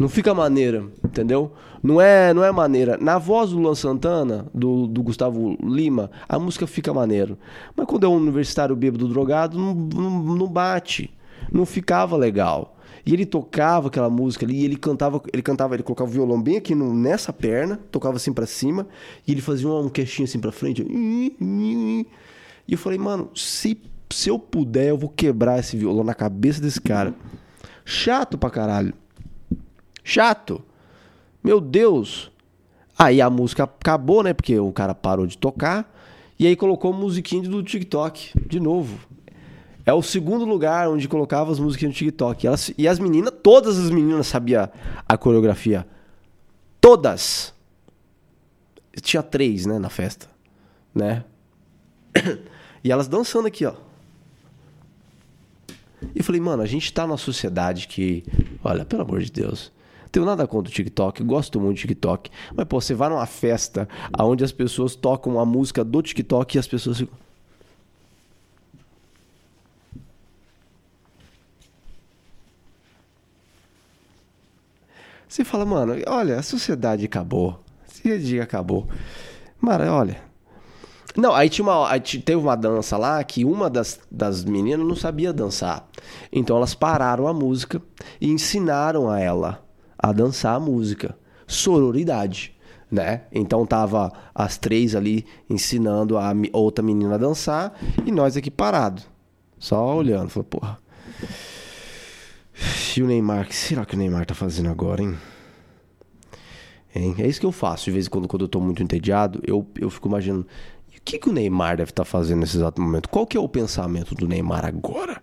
[0.00, 1.52] Não fica maneira, entendeu?
[1.82, 2.96] Não é, não é maneira.
[2.98, 7.36] Na voz do Luan Santana, do, do Gustavo Lima, a música fica maneiro.
[7.76, 11.12] Mas quando é um universitário bêbado drogado, não, não, não bate.
[11.52, 12.78] Não ficava legal.
[13.04, 16.40] E ele tocava aquela música ali, e ele cantava, ele cantava, ele colocava o violão
[16.40, 18.86] bem aqui no, nessa perna, tocava assim para cima,
[19.28, 20.82] e ele fazia um, um queixinho assim para frente.
[20.88, 22.06] E
[22.66, 26.80] eu falei, mano, se, se eu puder, eu vou quebrar esse violão na cabeça desse
[26.80, 27.14] cara.
[27.84, 28.94] Chato pra caralho.
[30.02, 30.62] Chato.
[31.42, 32.30] Meu Deus.
[32.98, 34.34] Aí a música acabou, né?
[34.34, 35.90] Porque o cara parou de tocar.
[36.38, 38.32] E aí colocou musiquinha do TikTok.
[38.46, 38.98] De novo.
[39.86, 42.44] É o segundo lugar onde colocava as musiquinhas do TikTok.
[42.44, 44.68] E, elas, e as meninas, todas as meninas sabiam
[45.08, 45.86] a coreografia.
[46.80, 47.54] Todas.
[49.02, 50.28] Tinha três, né, na festa.
[50.94, 51.24] Né?
[52.82, 53.74] E elas dançando aqui, ó.
[56.14, 58.24] E falei, mano, a gente tá numa sociedade que,
[58.64, 59.70] olha, pelo amor de Deus,
[60.10, 62.30] tenho nada contra o TikTok, gosto muito do TikTok.
[62.54, 66.58] Mas, pô, você vai numa festa onde as pessoas tocam a música do TikTok e
[66.58, 67.16] as pessoas ficam.
[75.28, 77.60] Você fala, mano, olha, a sociedade acabou.
[77.88, 78.88] Esse dia acabou.
[79.60, 80.20] Mano, olha.
[81.16, 81.88] Não, aí tinha uma.
[81.88, 85.88] Aí teve uma dança lá que uma das, das meninas não sabia dançar.
[86.32, 87.80] Então elas pararam a música
[88.20, 89.69] e ensinaram a ela
[90.02, 91.16] a dançar a música.
[91.46, 92.54] Sororidade,
[92.90, 93.22] né?
[93.32, 99.02] Então tava as três ali ensinando a outra menina a dançar e nós aqui parado,
[99.58, 100.78] só olhando, falou, porra.
[102.96, 105.16] E o Neymar, o que será que o Neymar tá fazendo agora, hein?
[106.94, 107.14] hein?
[107.18, 109.66] É isso que eu faço de vez em quando, quando eu tô muito entediado, eu,
[109.78, 110.46] eu fico imaginando,
[110.88, 113.08] o que, que o Neymar deve estar tá fazendo nesse exato momento?
[113.08, 115.22] Qual que é o pensamento do Neymar agora?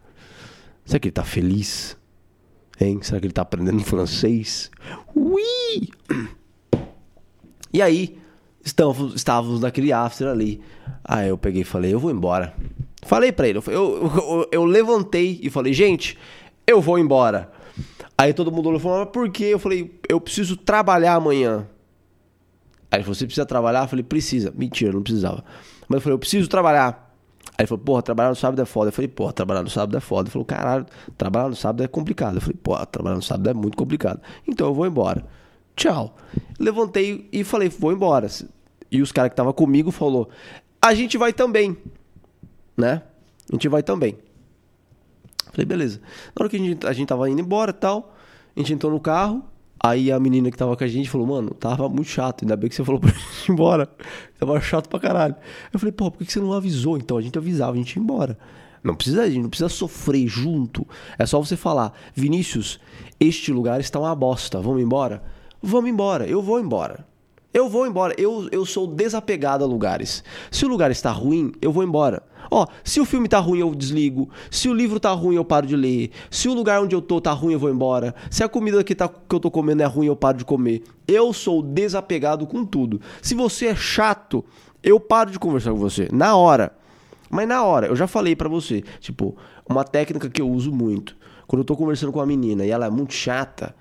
[0.85, 1.97] Será que ele tá feliz?
[2.79, 2.99] Hein?
[3.01, 4.69] Será que ele tá aprendendo francês?
[5.15, 5.89] Ui!
[7.73, 8.17] E aí,
[8.63, 10.61] estávamos, estávamos naquele after ali.
[11.03, 12.53] Aí eu peguei e falei, eu vou embora.
[13.03, 16.17] Falei pra ele, eu, eu, eu levantei e falei, gente,
[16.65, 17.51] eu vou embora.
[18.17, 19.45] Aí todo mundo olhou e falou, mas por quê?
[19.45, 21.67] Eu falei, eu preciso trabalhar amanhã.
[22.91, 23.83] Aí ele falou, você precisa trabalhar?
[23.83, 24.51] Eu falei, precisa.
[24.55, 25.43] Mentira, não precisava.
[25.87, 27.06] Mas eu falei, eu preciso trabalhar.
[27.57, 28.89] Aí ele falou, porra, trabalhar no sábado é foda.
[28.89, 30.27] Eu falei, porra, trabalhar no sábado é foda.
[30.27, 30.85] Ele falou, caralho,
[31.17, 32.35] trabalhar no sábado é complicado.
[32.35, 34.21] Eu falei, porra, trabalhar no sábado é muito complicado.
[34.47, 35.25] Então eu vou embora.
[35.75, 36.15] Tchau.
[36.59, 38.27] Levantei e falei, vou embora.
[38.91, 40.29] E os caras que estavam comigo falou,
[40.79, 41.75] a gente vai também.
[42.77, 43.01] Né?
[43.49, 44.17] A gente vai também.
[45.51, 45.99] Falei, beleza.
[46.35, 48.13] Na hora que a gente, a gente tava indo embora tal,
[48.55, 49.43] a gente entrou no carro.
[49.79, 52.69] Aí a menina que tava com a gente falou, mano, tava muito chato, ainda bem
[52.69, 53.89] que você falou pra gente ir embora.
[54.39, 55.35] Tava chato pra caralho.
[55.73, 56.97] Eu falei, pô, por que você não avisou?
[56.97, 58.37] Então a gente avisava, a gente ia embora.
[58.83, 60.87] Não precisa, a gente não precisa sofrer junto.
[61.17, 62.79] É só você falar, Vinícius,
[63.19, 65.23] este lugar está uma bosta, vamos embora?
[65.61, 67.05] Vamos embora, eu vou embora.
[67.53, 68.13] Eu vou embora.
[68.17, 70.23] Eu, eu sou desapegado a lugares.
[70.51, 72.23] Se o lugar está ruim, eu vou embora.
[72.49, 74.29] Ó, se o filme tá ruim, eu desligo.
[74.49, 76.11] Se o livro tá ruim, eu paro de ler.
[76.29, 78.15] Se o lugar onde eu tô tá ruim, eu vou embora.
[78.29, 80.83] Se a comida que, tá, que eu tô comendo é ruim, eu paro de comer.
[81.07, 83.01] Eu sou desapegado com tudo.
[83.21, 84.43] Se você é chato,
[84.83, 86.07] eu paro de conversar com você.
[86.11, 86.71] Na hora.
[87.29, 88.83] Mas na hora, eu já falei para você.
[88.99, 89.35] Tipo,
[89.67, 91.17] uma técnica que eu uso muito.
[91.45, 93.75] Quando eu tô conversando com uma menina e ela é muito chata,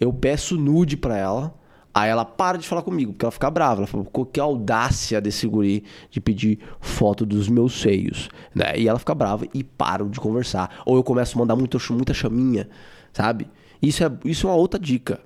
[0.00, 1.54] eu peço nude pra ela.
[1.94, 3.82] Aí ela para de falar comigo, porque ela fica brava.
[3.82, 8.76] Ela fala, que audácia desse guri de pedir foto dos meus seios, né?
[8.76, 10.82] E ela fica brava e paro de conversar.
[10.84, 12.68] Ou eu começo a mandar muita, muita chaminha,
[13.12, 13.48] sabe?
[13.80, 15.20] Isso é, isso é uma outra dica.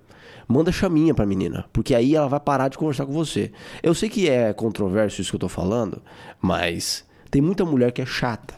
[0.46, 3.50] Manda chaminha pra menina, porque aí ela vai parar de conversar com você.
[3.82, 6.02] Eu sei que é controverso isso que eu tô falando,
[6.40, 8.54] mas tem muita mulher que é chata.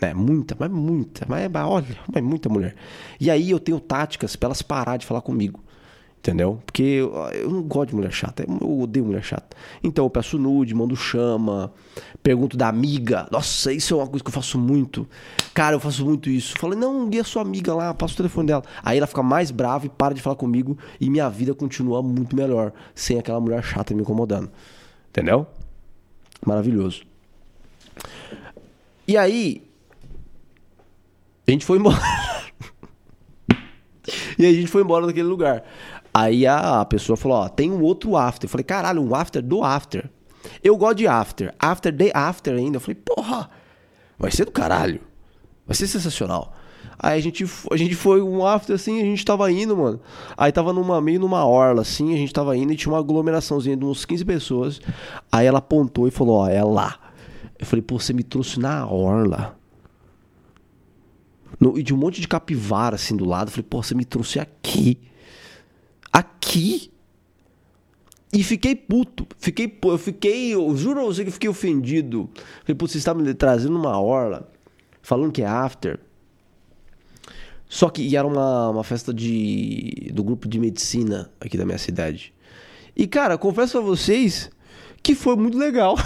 [0.00, 0.12] Né?
[0.14, 1.26] Muita, mas muita.
[1.28, 2.74] Mas olha, mas muita mulher.
[3.20, 5.64] E aí eu tenho táticas para elas parar de falar comigo.
[6.18, 6.60] Entendeu?
[6.66, 8.44] Porque eu, não gosto de mulher chata.
[8.48, 9.56] Eu odeio mulher chata.
[9.82, 11.72] Então eu peço nude, mando chama,
[12.20, 13.28] pergunto da amiga.
[13.30, 15.06] Nossa, isso é uma coisa que eu faço muito.
[15.54, 16.58] Cara, eu faço muito isso.
[16.58, 18.64] Falei, não, e a sua amiga lá, passa o telefone dela.
[18.82, 20.76] Aí ela fica mais brava e para de falar comigo.
[21.00, 22.72] E minha vida continua muito melhor.
[22.92, 24.50] Sem aquela mulher chata me incomodando.
[25.10, 25.46] Entendeu?
[26.44, 27.02] Maravilhoso.
[29.06, 29.62] E aí.
[31.46, 31.96] A gente foi embora.
[34.36, 35.62] e aí a gente foi embora daquele lugar.
[36.18, 38.46] Aí a, pessoa falou, ó, tem um outro after.
[38.46, 40.08] Eu falei, caralho, um after do after.
[40.64, 41.54] Eu gosto de after.
[41.58, 42.78] After day after ainda.
[42.78, 43.50] Eu falei, porra,
[44.18, 45.02] vai ser do caralho.
[45.66, 46.54] Vai ser sensacional.
[46.98, 50.00] Aí a gente, a gente foi um after assim, a gente tava indo, mano.
[50.38, 53.76] Aí tava numa, meio numa orla assim, a gente tava indo e tinha uma aglomeraçãozinha
[53.76, 54.80] de uns 15 pessoas.
[55.30, 56.98] Aí ela apontou e falou, ó, é lá.
[57.58, 59.54] Eu falei, pô, você me trouxe na orla.
[61.60, 63.48] No, e de um monte de capivara assim do lado.
[63.48, 64.98] Eu falei, pô, você me trouxe aqui
[66.16, 66.90] aqui.
[68.32, 69.26] E fiquei puto.
[69.38, 72.28] Fiquei, eu fiquei, eu juro a você que eu fiquei ofendido.
[72.62, 74.50] Falei, putz, você está me trazendo uma orla,
[75.02, 76.00] falando que é after.
[77.68, 82.32] Só que era uma, uma festa de, do grupo de medicina aqui da minha cidade.
[82.96, 84.50] E, cara, confesso a vocês
[85.02, 85.96] que foi muito legal.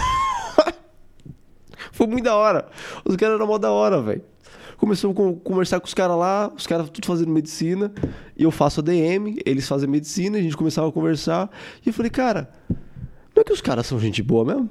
[1.91, 2.69] foi muito da hora.
[3.05, 4.23] Os caras eram mó da hora, velho.
[4.81, 7.93] Começamos a conversar com os caras lá, os caras tudo fazendo medicina,
[8.35, 11.51] e eu faço ADM, eles fazem medicina, a gente começava a conversar,
[11.85, 14.67] e eu falei, cara, não é que os caras são gente boa mesmo?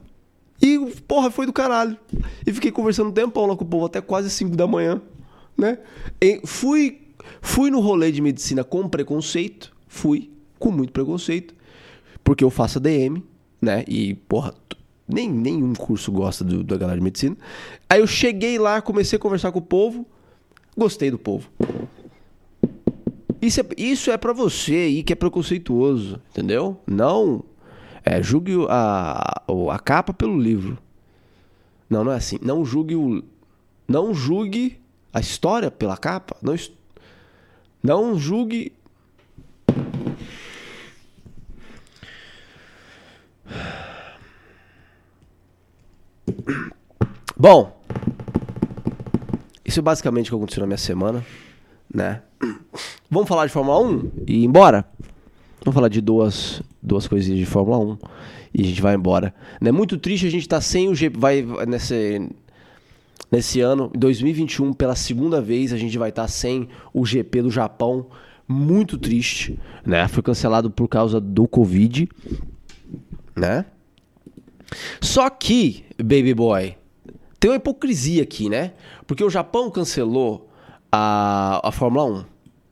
[0.61, 1.96] E, porra, foi do caralho.
[2.44, 5.01] E fiquei conversando um tempão lá com o povo, até quase 5 da manhã,
[5.57, 5.79] né?
[6.20, 7.03] E fui,
[7.40, 11.55] fui no rolê de medicina com preconceito, fui com muito preconceito,
[12.25, 13.23] porque eu faço ADM,
[13.62, 13.85] né?
[13.87, 14.55] E, porra,
[15.12, 17.37] nem nenhum curso gosta do, da galera de medicina.
[17.88, 20.07] Aí eu cheguei lá, comecei a conversar com o povo,
[20.77, 21.49] gostei do povo.
[23.40, 26.79] Isso é, isso é para você aí que é preconceituoso, entendeu?
[26.87, 27.44] Não
[28.05, 29.42] é, julgue a,
[29.73, 30.79] a capa pelo livro.
[31.88, 32.38] Não, não é assim.
[32.42, 33.23] Não julgue o,
[33.88, 34.81] não julgue
[35.12, 36.37] a história pela capa.
[36.42, 36.55] Não,
[37.83, 38.73] não julgue
[47.37, 47.81] Bom,
[49.64, 51.25] isso é basicamente o que aconteceu na minha semana,
[51.93, 52.23] né?
[53.11, 54.85] Vamos falar de Fórmula 1 e ir embora?
[55.64, 57.99] Vamos falar de duas, duas coisinhas de Fórmula 1
[58.55, 59.35] e a gente vai embora.
[59.61, 61.19] É muito triste a gente estar tá sem o GP.
[61.19, 62.29] Vai, nesse,
[63.31, 67.43] nesse ano, em 2021, pela segunda vez, a gente vai estar tá sem o GP
[67.43, 68.07] do Japão.
[68.49, 70.09] Muito triste, né?
[70.09, 72.09] Foi cancelado por causa do Covid,
[73.37, 73.64] né?
[75.00, 76.76] Só que, baby boy,
[77.38, 78.72] tem uma hipocrisia aqui, né?
[79.06, 80.50] Porque o Japão cancelou
[80.92, 82.24] a, a Fórmula 1,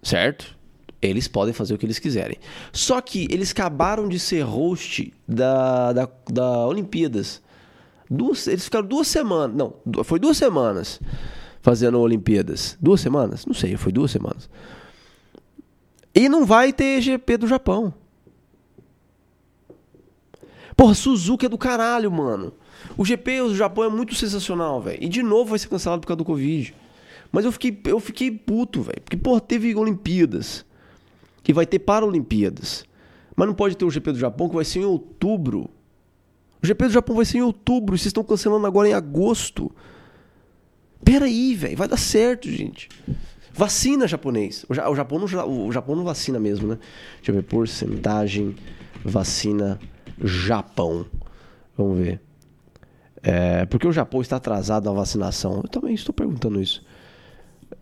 [0.03, 0.57] certo?
[1.01, 2.37] Eles podem fazer o que eles quiserem.
[2.73, 7.41] Só que eles acabaram de ser host da, da, da Olimpíadas.
[8.11, 9.57] Duas, eles ficaram duas semanas.
[9.57, 11.01] Não, foi duas semanas
[11.61, 12.77] fazendo Olimpíadas.
[12.81, 13.47] Duas semanas?
[13.47, 14.51] Não sei, foi duas semanas.
[16.15, 17.95] E não vai ter GP do Japão.
[20.79, 22.53] Porra, Suzuki é do caralho, mano.
[22.97, 25.03] O GP do Japão é muito sensacional, velho.
[25.03, 26.73] E de novo vai ser cancelado por causa do Covid.
[27.33, 29.01] Mas eu fiquei, eu fiquei puto, velho.
[29.03, 30.65] Porque, porra, teve Olimpíadas.
[31.43, 32.85] Que vai ter Paralimpíadas.
[33.35, 35.69] Mas não pode ter o GP do Japão, que vai ser em outubro.
[36.63, 37.97] O GP do Japão vai ser em outubro.
[37.97, 39.73] E vocês estão cancelando agora em agosto.
[41.05, 41.77] Pera aí, velho.
[41.77, 42.89] Vai dar certo, gente.
[43.53, 44.65] Vacina japonês.
[44.69, 46.79] O, Japão não, o Japão não vacina mesmo, né?
[47.17, 47.43] Deixa eu ver.
[47.43, 48.55] Porcentagem
[49.05, 49.81] vacina
[50.23, 51.07] Japão.
[51.77, 52.21] Vamos ver.
[53.23, 55.61] É, porque o Japão está atrasado na vacinação?
[55.63, 56.85] Eu também estou perguntando isso.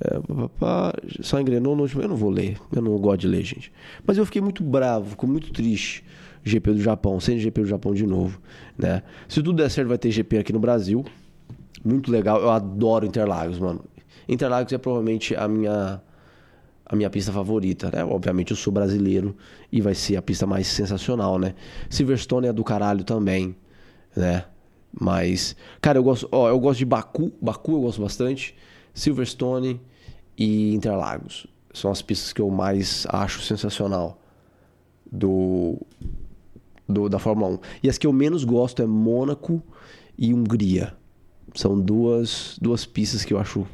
[0.00, 2.02] É, só engrenou no último.
[2.02, 2.58] Eu não vou ler.
[2.72, 3.72] Eu não gosto de ler, gente.
[4.06, 6.04] Mas eu fiquei muito bravo, fico muito triste.
[6.44, 8.40] GP do Japão, sem GP do Japão de novo,
[8.78, 9.02] né?
[9.28, 11.04] Se tudo der certo, vai ter GP aqui no Brasil.
[11.84, 12.40] Muito legal.
[12.40, 13.84] Eu adoro Interlagos, mano.
[14.28, 16.00] Interlagos é provavelmente a minha
[16.86, 18.04] a minha pista favorita, né?
[18.04, 19.36] Obviamente eu sou brasileiro
[19.72, 21.54] e vai ser a pista mais sensacional, né?
[21.90, 23.56] Silverstone é do caralho também,
[24.14, 24.44] né?
[24.98, 28.54] Mas, cara, eu gosto, ó, eu gosto de Baku, Baku eu gosto bastante,
[28.94, 29.80] Silverstone
[30.38, 31.46] e Interlagos.
[31.74, 34.22] São as pistas que eu mais acho sensacional
[35.10, 35.76] do,
[36.88, 37.58] do da Fórmula 1.
[37.82, 39.62] E as que eu menos gosto é Mônaco
[40.16, 40.94] e Hungria.
[41.54, 43.66] São duas, duas pistas que eu acho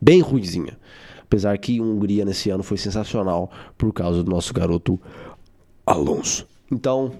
[0.00, 0.78] bem ruizinha.
[1.34, 5.00] Apesar que Hungria nesse ano foi sensacional por causa do nosso garoto
[5.84, 6.46] Alonso.
[6.70, 7.10] Então,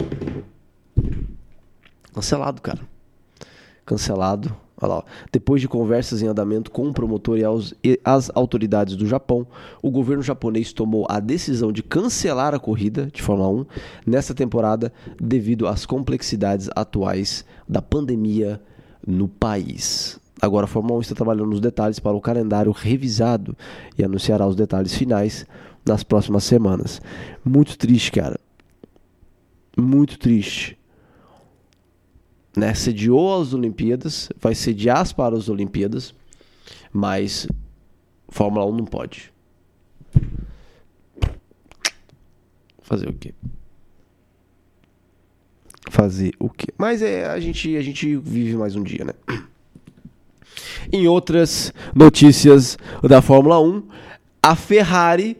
[2.13, 2.79] cancelado, cara.
[3.85, 4.55] Cancelado.
[4.81, 5.03] Olha lá.
[5.33, 9.45] Depois de conversas em andamento com o promotor e, aos, e as autoridades do Japão,
[9.81, 13.65] o governo japonês tomou a decisão de cancelar a corrida de Fórmula 1
[14.07, 18.61] nesta temporada devido às complexidades atuais da pandemia
[19.05, 20.17] no país.
[20.41, 23.55] Agora a Fórmula 1 está trabalhando nos detalhes para o calendário revisado
[23.97, 25.45] e anunciará os detalhes finais
[25.85, 27.01] nas próximas semanas.
[27.43, 28.39] Muito triste, cara.
[29.77, 30.77] Muito triste.
[32.55, 32.73] Né?
[32.73, 36.13] Sediou as Olimpíadas, vai sediar para as Olimpíadas,
[36.91, 37.47] mas
[38.29, 39.33] Fórmula 1 não pode.
[42.81, 43.33] Fazer o quê?
[45.89, 46.67] Fazer o quê?
[46.77, 49.13] Mas é, a gente, a gente vive mais um dia, né?
[50.91, 53.83] Em outras notícias da Fórmula 1,
[54.41, 55.37] a Ferrari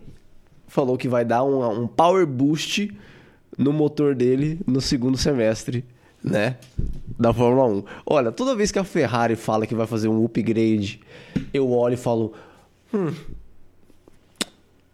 [0.68, 2.92] falou que vai dar um, um power boost
[3.58, 5.86] no motor dele no segundo semestre,
[6.24, 6.58] né?
[7.18, 7.84] Da Fórmula 1.
[8.06, 11.00] Olha, toda vez que a Ferrari fala que vai fazer um upgrade,
[11.54, 12.34] eu olho e falo:
[12.94, 13.14] Hum.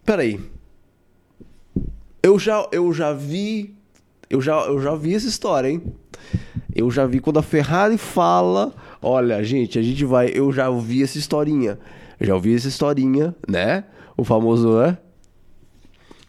[0.06, 0.40] Peraí.
[2.22, 3.76] Eu já, eu já vi.
[4.32, 5.84] Eu já, eu já vi essa história, hein?
[6.74, 10.30] Eu já vi quando a Ferrari fala Olha, gente, a gente vai.
[10.34, 11.80] Eu já ouvi essa historinha.
[12.20, 13.84] Eu já ouvi essa historinha, né?
[14.15, 14.98] O famoso, né?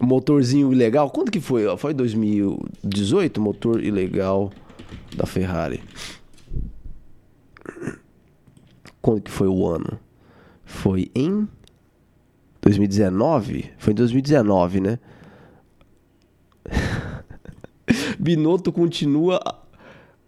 [0.01, 1.11] Motorzinho ilegal.
[1.11, 1.77] Quando que foi?
[1.77, 3.41] Foi 2018?
[3.41, 4.51] Motor ilegal
[5.15, 5.83] da Ferrari.
[9.03, 10.01] Quando que foi o ano?
[10.65, 11.47] Foi em
[12.62, 13.71] 2019?
[13.77, 14.99] Foi em 2019, né?
[18.23, 19.41] Binotto continua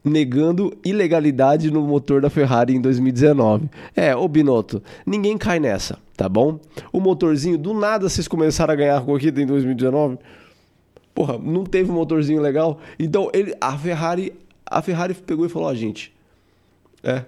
[0.02, 3.70] negando ilegalidade no motor da Ferrari em 2019.
[3.94, 6.58] É, ô Binotto, ninguém cai nessa, tá bom?
[6.92, 10.18] O motorzinho, do nada vocês começaram a ganhar a corrida em 2019.
[11.14, 12.80] Porra, não teve um motorzinho legal.
[12.98, 14.32] Então, ele, a Ferrari,
[14.66, 16.12] a Ferrari pegou e falou: "Ó, oh, gente,
[17.00, 17.24] é.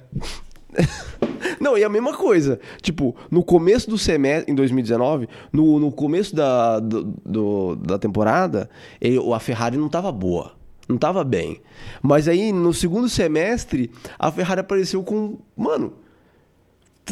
[1.60, 2.58] Não, e a mesma coisa.
[2.82, 8.68] Tipo, no começo do semestre, em 2019, no, no começo da, do, do da temporada,
[9.00, 10.55] ele, a Ferrari não tava boa.
[10.88, 11.60] Não tava bem.
[12.00, 15.38] Mas aí, no segundo semestre, a Ferrari apareceu com.
[15.56, 15.94] Mano,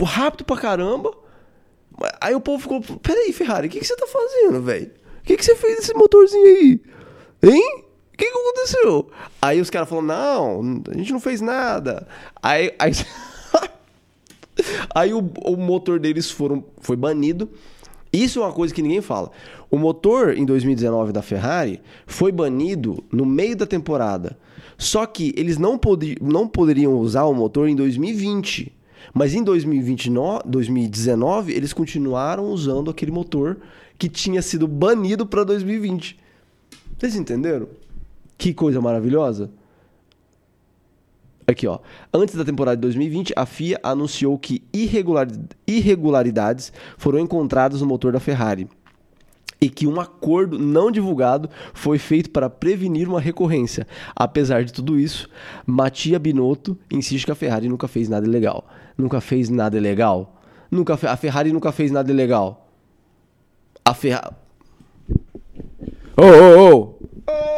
[0.02, 1.12] rápido pra caramba.
[2.20, 2.80] Aí o povo ficou.
[2.98, 4.90] Peraí, Ferrari, o que, que você tá fazendo, velho?
[5.20, 6.80] O que, que você fez nesse motorzinho aí?
[7.42, 7.84] Hein?
[8.12, 9.10] O que, que aconteceu?
[9.42, 12.06] Aí os caras falaram: Não, a gente não fez nada.
[12.40, 12.72] Aí.
[12.78, 12.92] Aí,
[14.94, 17.50] aí o, o motor deles foram, foi banido.
[18.14, 19.32] Isso é uma coisa que ninguém fala.
[19.68, 24.38] O motor em 2019 da Ferrari foi banido no meio da temporada.
[24.78, 28.72] Só que eles não, pod não poderiam usar o motor em 2020.
[29.12, 33.58] Mas em 2029, 2019 eles continuaram usando aquele motor
[33.98, 36.16] que tinha sido banido para 2020.
[36.96, 37.66] Vocês entenderam?
[38.38, 39.50] Que coisa maravilhosa.
[41.46, 41.78] Aqui, ó.
[42.12, 44.62] Antes da temporada de 2020, a FIA anunciou que
[45.66, 48.68] irregularidades foram encontradas no motor da Ferrari
[49.60, 53.86] e que um acordo não divulgado foi feito para prevenir uma recorrência.
[54.14, 55.28] Apesar de tudo isso,
[55.66, 58.66] Mattia Binotto insiste que a Ferrari nunca fez nada ilegal.
[58.96, 60.40] Nunca fez nada ilegal.
[60.70, 62.68] Nunca a Ferrari nunca fez nada ilegal.
[63.84, 64.34] A Ferrari.
[66.16, 66.94] Ô, ô,
[67.28, 67.53] ô!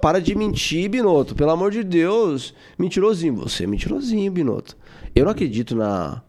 [0.00, 1.34] Para de mentir, Binotto.
[1.34, 2.54] Pelo amor de Deus.
[2.78, 3.36] Mentirosinho.
[3.36, 4.76] Você é mentirosinho, Binotto.
[5.14, 6.22] Eu não acredito na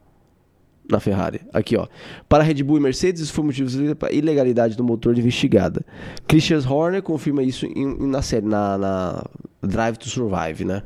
[0.92, 1.42] na Ferrari.
[1.54, 1.88] Aqui, ó.
[2.28, 5.86] Para Red Bull e Mercedes, isso foi motivo de ilegalidade do motor investigada.
[6.28, 9.24] Christian Horner confirma isso em, na série, na, na,
[9.62, 10.84] Drive to Survive, né?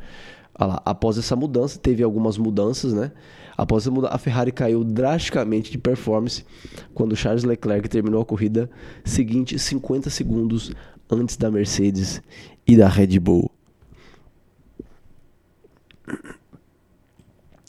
[0.58, 3.12] Lá, após essa mudança, teve algumas mudanças, né?
[3.58, 6.46] Após essa mudança, a Ferrari caiu drasticamente de performance
[6.94, 8.70] quando Charles Leclerc terminou a corrida
[9.04, 10.74] seguinte 50 segundos
[11.10, 12.22] antes da Mercedes
[12.66, 13.52] e da Red Bull.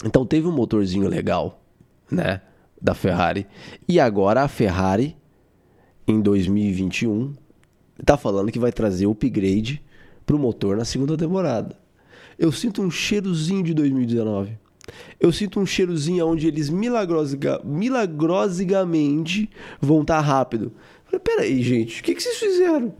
[0.04, 1.62] Então teve um motorzinho legal,
[2.10, 2.40] né,
[2.80, 3.46] da Ferrari.
[3.88, 5.16] E agora a Ferrari
[6.06, 7.34] em 2021
[8.04, 9.82] tá falando que vai trazer upgrade
[10.24, 11.78] pro motor na segunda temporada.
[12.38, 14.58] Eu sinto um cheirozinho de 2019.
[15.18, 19.48] Eu sinto um cheirozinho onde eles milagrosiga, milagrosamente
[19.80, 20.72] vão estar tá rápido.
[21.06, 22.94] Falei, peraí, gente, o que, que vocês fizeram?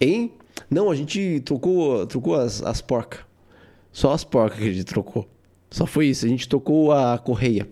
[0.00, 0.32] Hein?
[0.70, 3.20] Não, a gente trocou, trocou as, as porcas.
[3.92, 5.28] Só as porcas que a gente trocou.
[5.70, 6.24] Só foi isso.
[6.24, 7.68] A gente trocou a correia.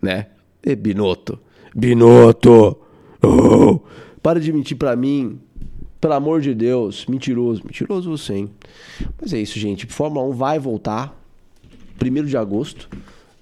[0.00, 0.26] Né?
[0.64, 1.38] E Binotto.
[1.74, 2.78] Binotto!
[3.22, 3.80] Oh,
[4.22, 5.40] Para de mentir pra mim.
[6.00, 7.06] Pelo amor de Deus.
[7.06, 7.62] Mentiroso.
[7.64, 8.50] Mentiroso você, hein?
[9.20, 9.86] Mas é isso, gente.
[9.86, 11.16] Fórmula 1 vai voltar.
[11.98, 12.88] Primeiro de agosto.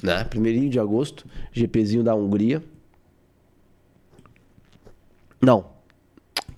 [0.03, 0.25] Né?
[0.25, 1.27] Primeirinho de agosto.
[1.53, 2.63] GPzinho da Hungria.
[5.41, 5.80] Não.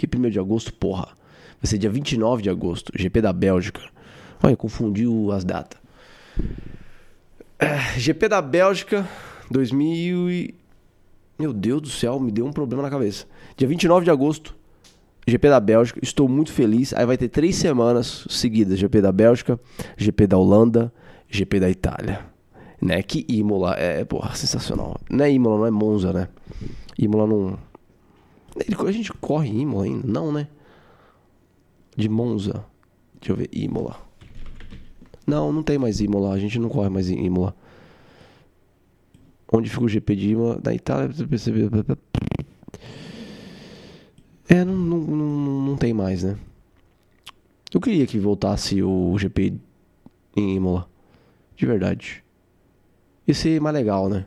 [0.02, 1.06] Que primeiro de agosto, porra.
[1.62, 2.90] Vai ser dia 29 de agosto.
[2.92, 3.80] GP da Bélgica.
[4.42, 5.78] Olha, confundiu as datas.
[7.56, 9.08] É, GP da Bélgica
[9.48, 10.54] 2000 e...
[11.38, 13.26] Meu Deus do céu, me deu um problema na cabeça.
[13.56, 14.56] Dia 29 de agosto,
[15.24, 16.00] GP da Bélgica.
[16.02, 16.92] Estou muito feliz.
[16.94, 19.60] Aí vai ter três semanas seguidas: GP da Bélgica,
[19.96, 20.92] GP da Holanda,
[21.28, 22.26] GP da Itália.
[22.80, 23.00] Né?
[23.04, 25.00] Que Imola é, porra, sensacional.
[25.08, 26.28] Não é Imola, não é Monza, né?
[26.98, 27.71] Imola não.
[28.86, 30.06] A gente corre Imola ainda?
[30.06, 30.48] Não, né?
[31.96, 32.64] De Monza.
[33.20, 33.96] Deixa eu ver, Imola.
[35.26, 36.34] Não, não tem mais Imola.
[36.34, 37.54] A gente não corre mais em Imola.
[39.52, 40.58] Onde fica o GP de Imola?
[40.60, 41.70] Da Itália, você percebeu?
[44.48, 46.36] É, não, não, não, não tem mais, né?
[47.72, 49.54] Eu queria que voltasse o GP
[50.36, 50.88] em Imola.
[51.56, 52.22] De verdade.
[53.26, 54.26] Ia ser mais legal, né?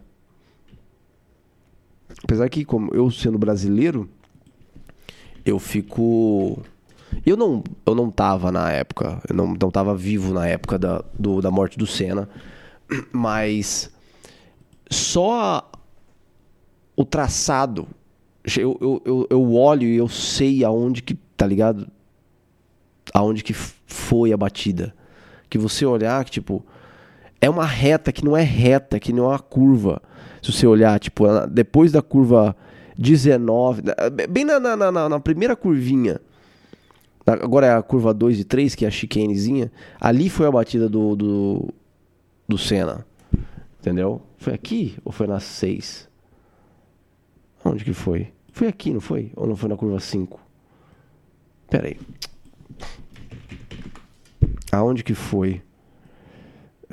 [2.25, 4.09] Apesar que, como eu sendo brasileiro,
[5.45, 6.57] eu fico.
[7.23, 11.03] Eu não, eu não tava na época, eu não, não tava vivo na época da,
[11.17, 12.27] do, da morte do Senna,
[13.13, 13.91] mas
[14.89, 15.69] só
[16.95, 17.87] o traçado.
[18.57, 21.87] Eu, eu, eu, eu olho e eu sei aonde que, tá ligado?
[23.13, 24.95] Aonde que foi a batida.
[25.47, 26.65] Que você olhar, que tipo,
[27.39, 30.01] é uma reta que não é reta, que não é uma curva.
[30.45, 32.55] Se você olhar, tipo, depois da curva
[32.95, 33.81] 19,
[34.29, 36.21] bem na, na, na, na primeira curvinha,
[37.25, 40.87] agora é a curva 2 e 3, que é a chicanezinha, ali foi a batida
[40.87, 41.73] do, do,
[42.47, 43.03] do Senna.
[43.79, 44.21] Entendeu?
[44.37, 46.07] Foi aqui ou foi na 6?
[47.63, 48.31] Onde que foi?
[48.51, 49.31] Foi aqui, não foi?
[49.35, 50.39] Ou não foi na curva 5?
[51.71, 51.99] Pera aí.
[54.71, 55.63] Aonde que foi?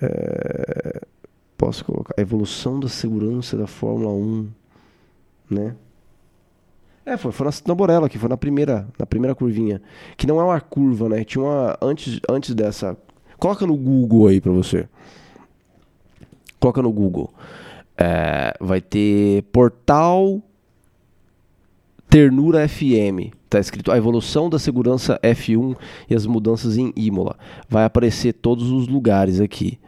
[0.00, 1.11] É...
[1.62, 2.12] Posso colocar?
[2.18, 4.48] A evolução da segurança da Fórmula 1,
[5.48, 5.76] né?
[7.06, 9.80] É, foi, foi na Tamborella, que foi na primeira, na primeira curvinha.
[10.16, 11.22] Que não é uma curva, né?
[11.22, 11.78] Tinha uma.
[11.80, 12.98] Antes, antes dessa.
[13.38, 14.88] Coloca no Google aí pra você.
[16.58, 17.32] Coloca no Google.
[17.96, 20.42] É, vai ter portal
[22.08, 23.32] Ternura FM.
[23.48, 25.76] Tá escrito a evolução da segurança F1
[26.10, 27.36] e as mudanças em Imola.
[27.68, 29.78] Vai aparecer todos os lugares aqui.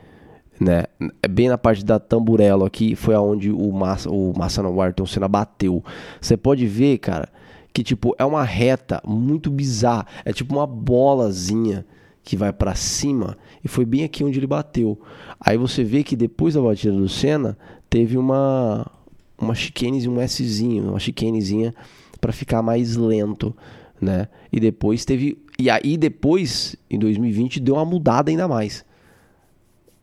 [0.61, 0.85] Né?
[1.23, 4.81] É bem na parte da Tamburello aqui foi aonde o Massa, o Massa não, o
[4.81, 5.83] Ayrton Senna bateu.
[6.21, 7.29] Você pode ver, cara,
[7.73, 10.07] que tipo é uma reta muito bizarra.
[10.25, 11.85] É tipo uma bolazinha
[12.23, 14.99] que vai para cima e foi bem aqui onde ele bateu.
[15.39, 17.59] Aí você vê que depois da batida do Senna
[17.91, 18.91] teve uma
[19.37, 21.75] uma chicane, um Szinho, uma chicanezinha
[22.21, 23.55] para ficar mais lento,
[24.01, 24.29] né?
[24.53, 28.85] E depois teve e aí depois em 2020 deu uma mudada ainda mais,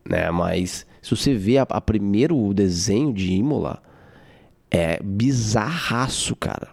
[0.04, 0.30] né?
[0.30, 3.82] Mas se você vê a, a primeiro desenho de Imola
[4.70, 6.68] é bizarraço, cara.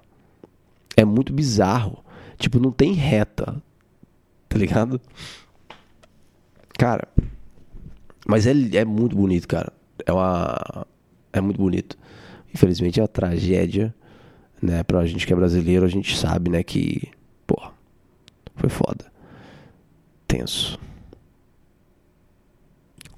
[0.95, 2.03] É muito bizarro.
[2.38, 3.61] Tipo, não tem reta.
[4.47, 4.99] Tá ligado?
[6.77, 7.07] Cara,
[8.25, 9.71] mas é, é muito bonito, cara.
[10.05, 10.88] É uma.
[11.34, 11.97] É muito bonito.
[12.53, 13.93] Infelizmente é uma tragédia,
[14.61, 14.84] né?
[14.84, 17.09] Pra gente que é brasileiro, a gente sabe, né, que.
[17.45, 17.71] Porra.
[18.55, 19.11] Foi foda.
[20.27, 20.80] Tenso.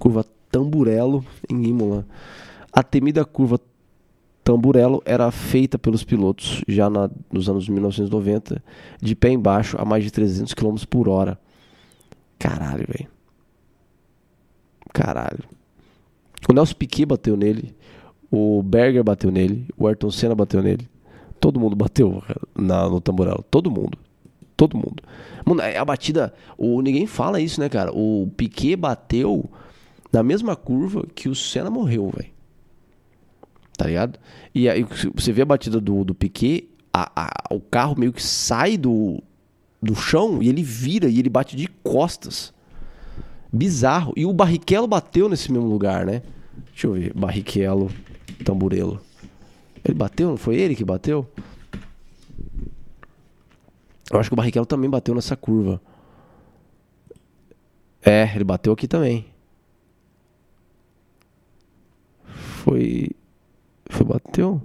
[0.01, 2.07] Curva Tamburello em Imola.
[2.73, 3.59] A temida curva
[4.43, 8.63] Tamburello era feita pelos pilotos já na, nos anos 1990,
[8.99, 11.37] de pé embaixo a mais de 300 km por hora.
[12.39, 13.07] Caralho, velho.
[14.91, 15.43] Caralho.
[16.49, 17.75] O Nelson Piquet bateu nele.
[18.31, 19.67] O Berger bateu nele.
[19.77, 20.89] O Ayrton Senna bateu nele.
[21.39, 22.23] Todo mundo bateu
[22.55, 23.45] na, no tamborelo.
[23.51, 23.99] Todo mundo.
[24.57, 25.03] Todo mundo.
[25.45, 26.33] Mano, a batida.
[26.57, 27.91] O, ninguém fala isso, né, cara?
[27.93, 29.47] O Piquet bateu
[30.11, 32.31] na mesma curva que o Senna morreu, velho.
[33.77, 34.19] Tá ligado?
[34.53, 34.85] E aí
[35.15, 39.23] você vê a batida do, do Piquet, a, a, o carro meio que sai do,
[39.81, 42.53] do chão e ele vira e ele bate de costas.
[43.51, 44.13] Bizarro.
[44.15, 46.21] E o Barrichello bateu nesse mesmo lugar, né?
[46.71, 47.13] Deixa eu ver.
[47.13, 47.89] Barrichello,
[48.45, 49.01] Tamburelo.
[49.83, 50.29] Ele bateu?
[50.29, 51.27] Não foi ele que bateu?
[54.11, 55.81] Eu acho que o Barrichello também bateu nessa curva.
[58.03, 59.30] É, ele bateu aqui também.
[62.63, 63.09] Foi.
[63.89, 64.61] Foi bateu?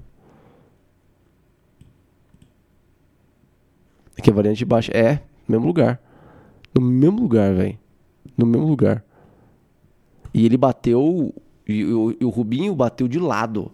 [4.18, 4.90] Aqui é variante de baixo.
[4.94, 6.00] É, mesmo lugar.
[6.74, 7.78] No mesmo lugar, velho
[8.36, 9.04] no mesmo lugar.
[10.32, 11.34] E ele bateu.
[11.66, 13.72] E, e, e o Rubinho bateu de lado.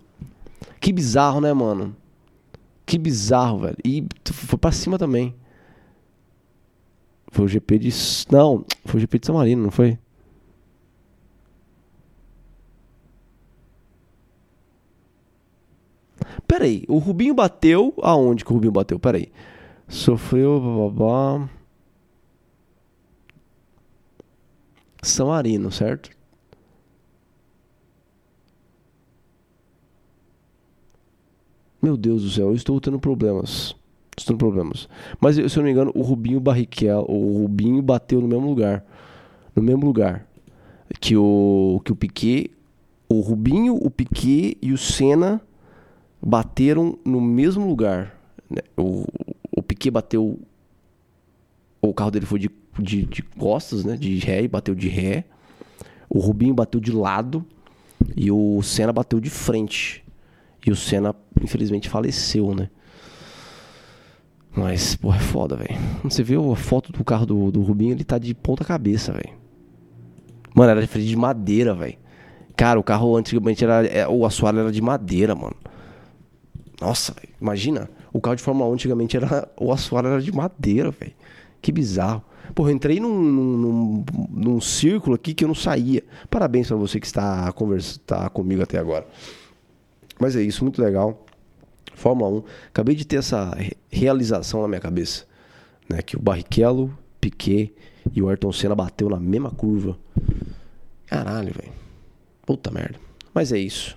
[0.80, 1.94] Que bizarro, né, mano?
[2.86, 3.76] Que bizarro, velho.
[3.84, 5.34] E foi pra cima também.
[7.30, 7.90] Foi o GP de.
[8.30, 9.98] Não, foi o GP de São Marino, não foi?
[16.52, 17.94] Peraí, o Rubinho bateu.
[18.02, 18.98] Aonde que o Rubinho bateu?
[18.98, 19.32] Peraí.
[19.88, 20.60] Sofreu.
[20.60, 21.48] Bababá.
[25.02, 26.10] São Marino, certo?
[31.80, 33.74] Meu Deus do céu, eu estou tendo problemas.
[34.14, 34.90] Estou tendo problemas.
[35.18, 38.84] Mas se eu não me engano, o Rubinho Barrichello, o Rubinho bateu no mesmo lugar.
[39.56, 40.28] No mesmo lugar
[41.00, 42.50] que o que o Piquet,
[43.08, 45.40] o Rubinho, o Piquet e o Senna
[46.24, 48.16] bateram no mesmo lugar.
[48.48, 48.62] Né?
[48.76, 49.04] O,
[49.50, 50.38] o Piquet bateu.
[51.80, 53.96] O carro dele foi de, de, de costas, né?
[53.96, 55.24] De ré e bateu de ré.
[56.08, 57.44] O Rubinho bateu de lado.
[58.16, 60.04] E o Senna bateu de frente.
[60.64, 62.70] E o Senna, infelizmente, faleceu, né?
[64.54, 65.78] Mas, porra, é foda, velho.
[66.04, 69.32] Você viu a foto do carro do, do Rubinho, ele tá de ponta cabeça, velho.
[70.54, 71.96] Mano, era de madeira, velho.
[72.54, 73.86] Cara, o carro antigamente era.
[73.86, 75.56] É, o assoalho era de madeira, mano.
[76.82, 77.88] Nossa, véio, imagina.
[78.12, 79.48] O carro de Fórmula 1 antigamente era.
[79.56, 81.12] O assoalho era de madeira, velho.
[81.60, 82.24] Que bizarro.
[82.56, 86.02] Porra, eu entrei num, num, num, círculo aqui que eu não saía.
[86.28, 89.06] Parabéns pra você que está a conversar tá comigo até agora.
[90.18, 91.24] Mas é isso, muito legal.
[91.94, 92.44] Fórmula 1.
[92.70, 93.56] Acabei de ter essa
[93.88, 95.24] realização na minha cabeça.
[95.88, 96.02] Né?
[96.02, 97.72] Que o Barrichello, Piquet
[98.12, 99.96] e o Ayrton Senna bateu na mesma curva.
[101.06, 101.72] Caralho, velho.
[102.44, 102.98] Puta merda.
[103.32, 103.96] Mas é isso.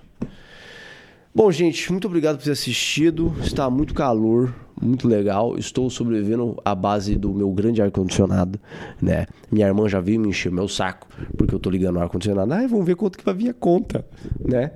[1.36, 3.30] Bom, gente, muito obrigado por ter assistido.
[3.42, 5.58] Está muito calor, muito legal.
[5.58, 8.58] Estou sobrevivendo à base do meu grande ar-condicionado,
[9.02, 9.26] né?
[9.52, 11.06] Minha irmã já veio me encher meu saco,
[11.36, 12.50] porque eu tô ligando o ar-condicionado.
[12.54, 14.02] Ah, vamos ver quanto que vai vir a conta,
[14.42, 14.72] né?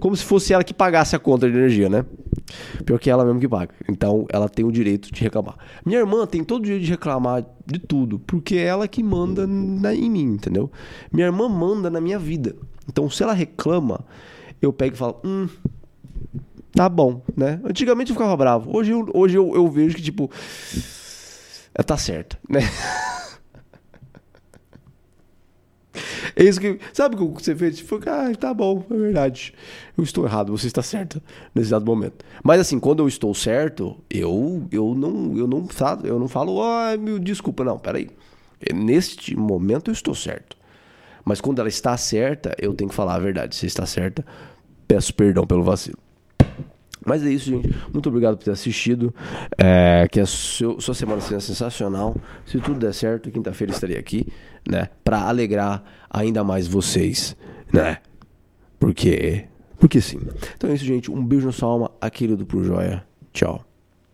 [0.00, 2.04] Como se fosse ela que pagasse a conta de energia, né?
[2.84, 3.72] Pior que ela mesmo que paga.
[3.88, 5.56] Então, ela tem o direito de reclamar.
[5.86, 9.46] Minha irmã tem todo o direito de reclamar de tudo, porque é ela que manda
[9.46, 10.68] na, em mim, entendeu?
[11.12, 12.56] Minha irmã manda na minha vida.
[12.88, 14.04] Então, se ela reclama,
[14.60, 15.46] eu pego e falo, hum,
[16.74, 17.60] tá bom, né?
[17.64, 18.76] Antigamente eu ficava bravo.
[18.76, 20.30] Hoje eu, hoje eu, eu vejo que, tipo,
[21.74, 22.60] é, tá certo, né?
[26.36, 26.80] É isso que.
[26.92, 27.76] Sabe o que você fez?
[27.76, 29.54] Tipo, ah, tá bom, é verdade.
[29.96, 31.22] Eu estou errado, você está certo
[31.54, 32.24] nesse dado momento.
[32.42, 36.60] Mas assim, quando eu estou certo, eu, eu não eu não falo, eu não falo,
[36.62, 38.10] ah, meu, desculpa, não, peraí.
[38.74, 40.56] Neste momento eu estou certo.
[41.24, 43.54] Mas quando ela está certa, eu tenho que falar a verdade.
[43.54, 44.24] Se está certa,
[44.88, 45.98] peço perdão pelo vacilo.
[47.04, 47.74] Mas é isso, gente.
[47.92, 49.14] Muito obrigado por ter assistido.
[49.58, 52.16] É, que a seu, sua semana seja sensacional.
[52.46, 54.26] Se tudo der certo, quinta-feira estarei aqui,
[54.68, 54.88] né?
[55.02, 57.36] Pra alegrar ainda mais vocês,
[57.72, 57.98] né?
[58.78, 59.44] Porque.
[59.78, 60.20] Porque sim.
[60.56, 61.10] Então é isso, gente.
[61.10, 61.90] Um beijo na sua alma.
[62.00, 63.04] Aquele do Pro Joia.
[63.32, 63.64] Tchau.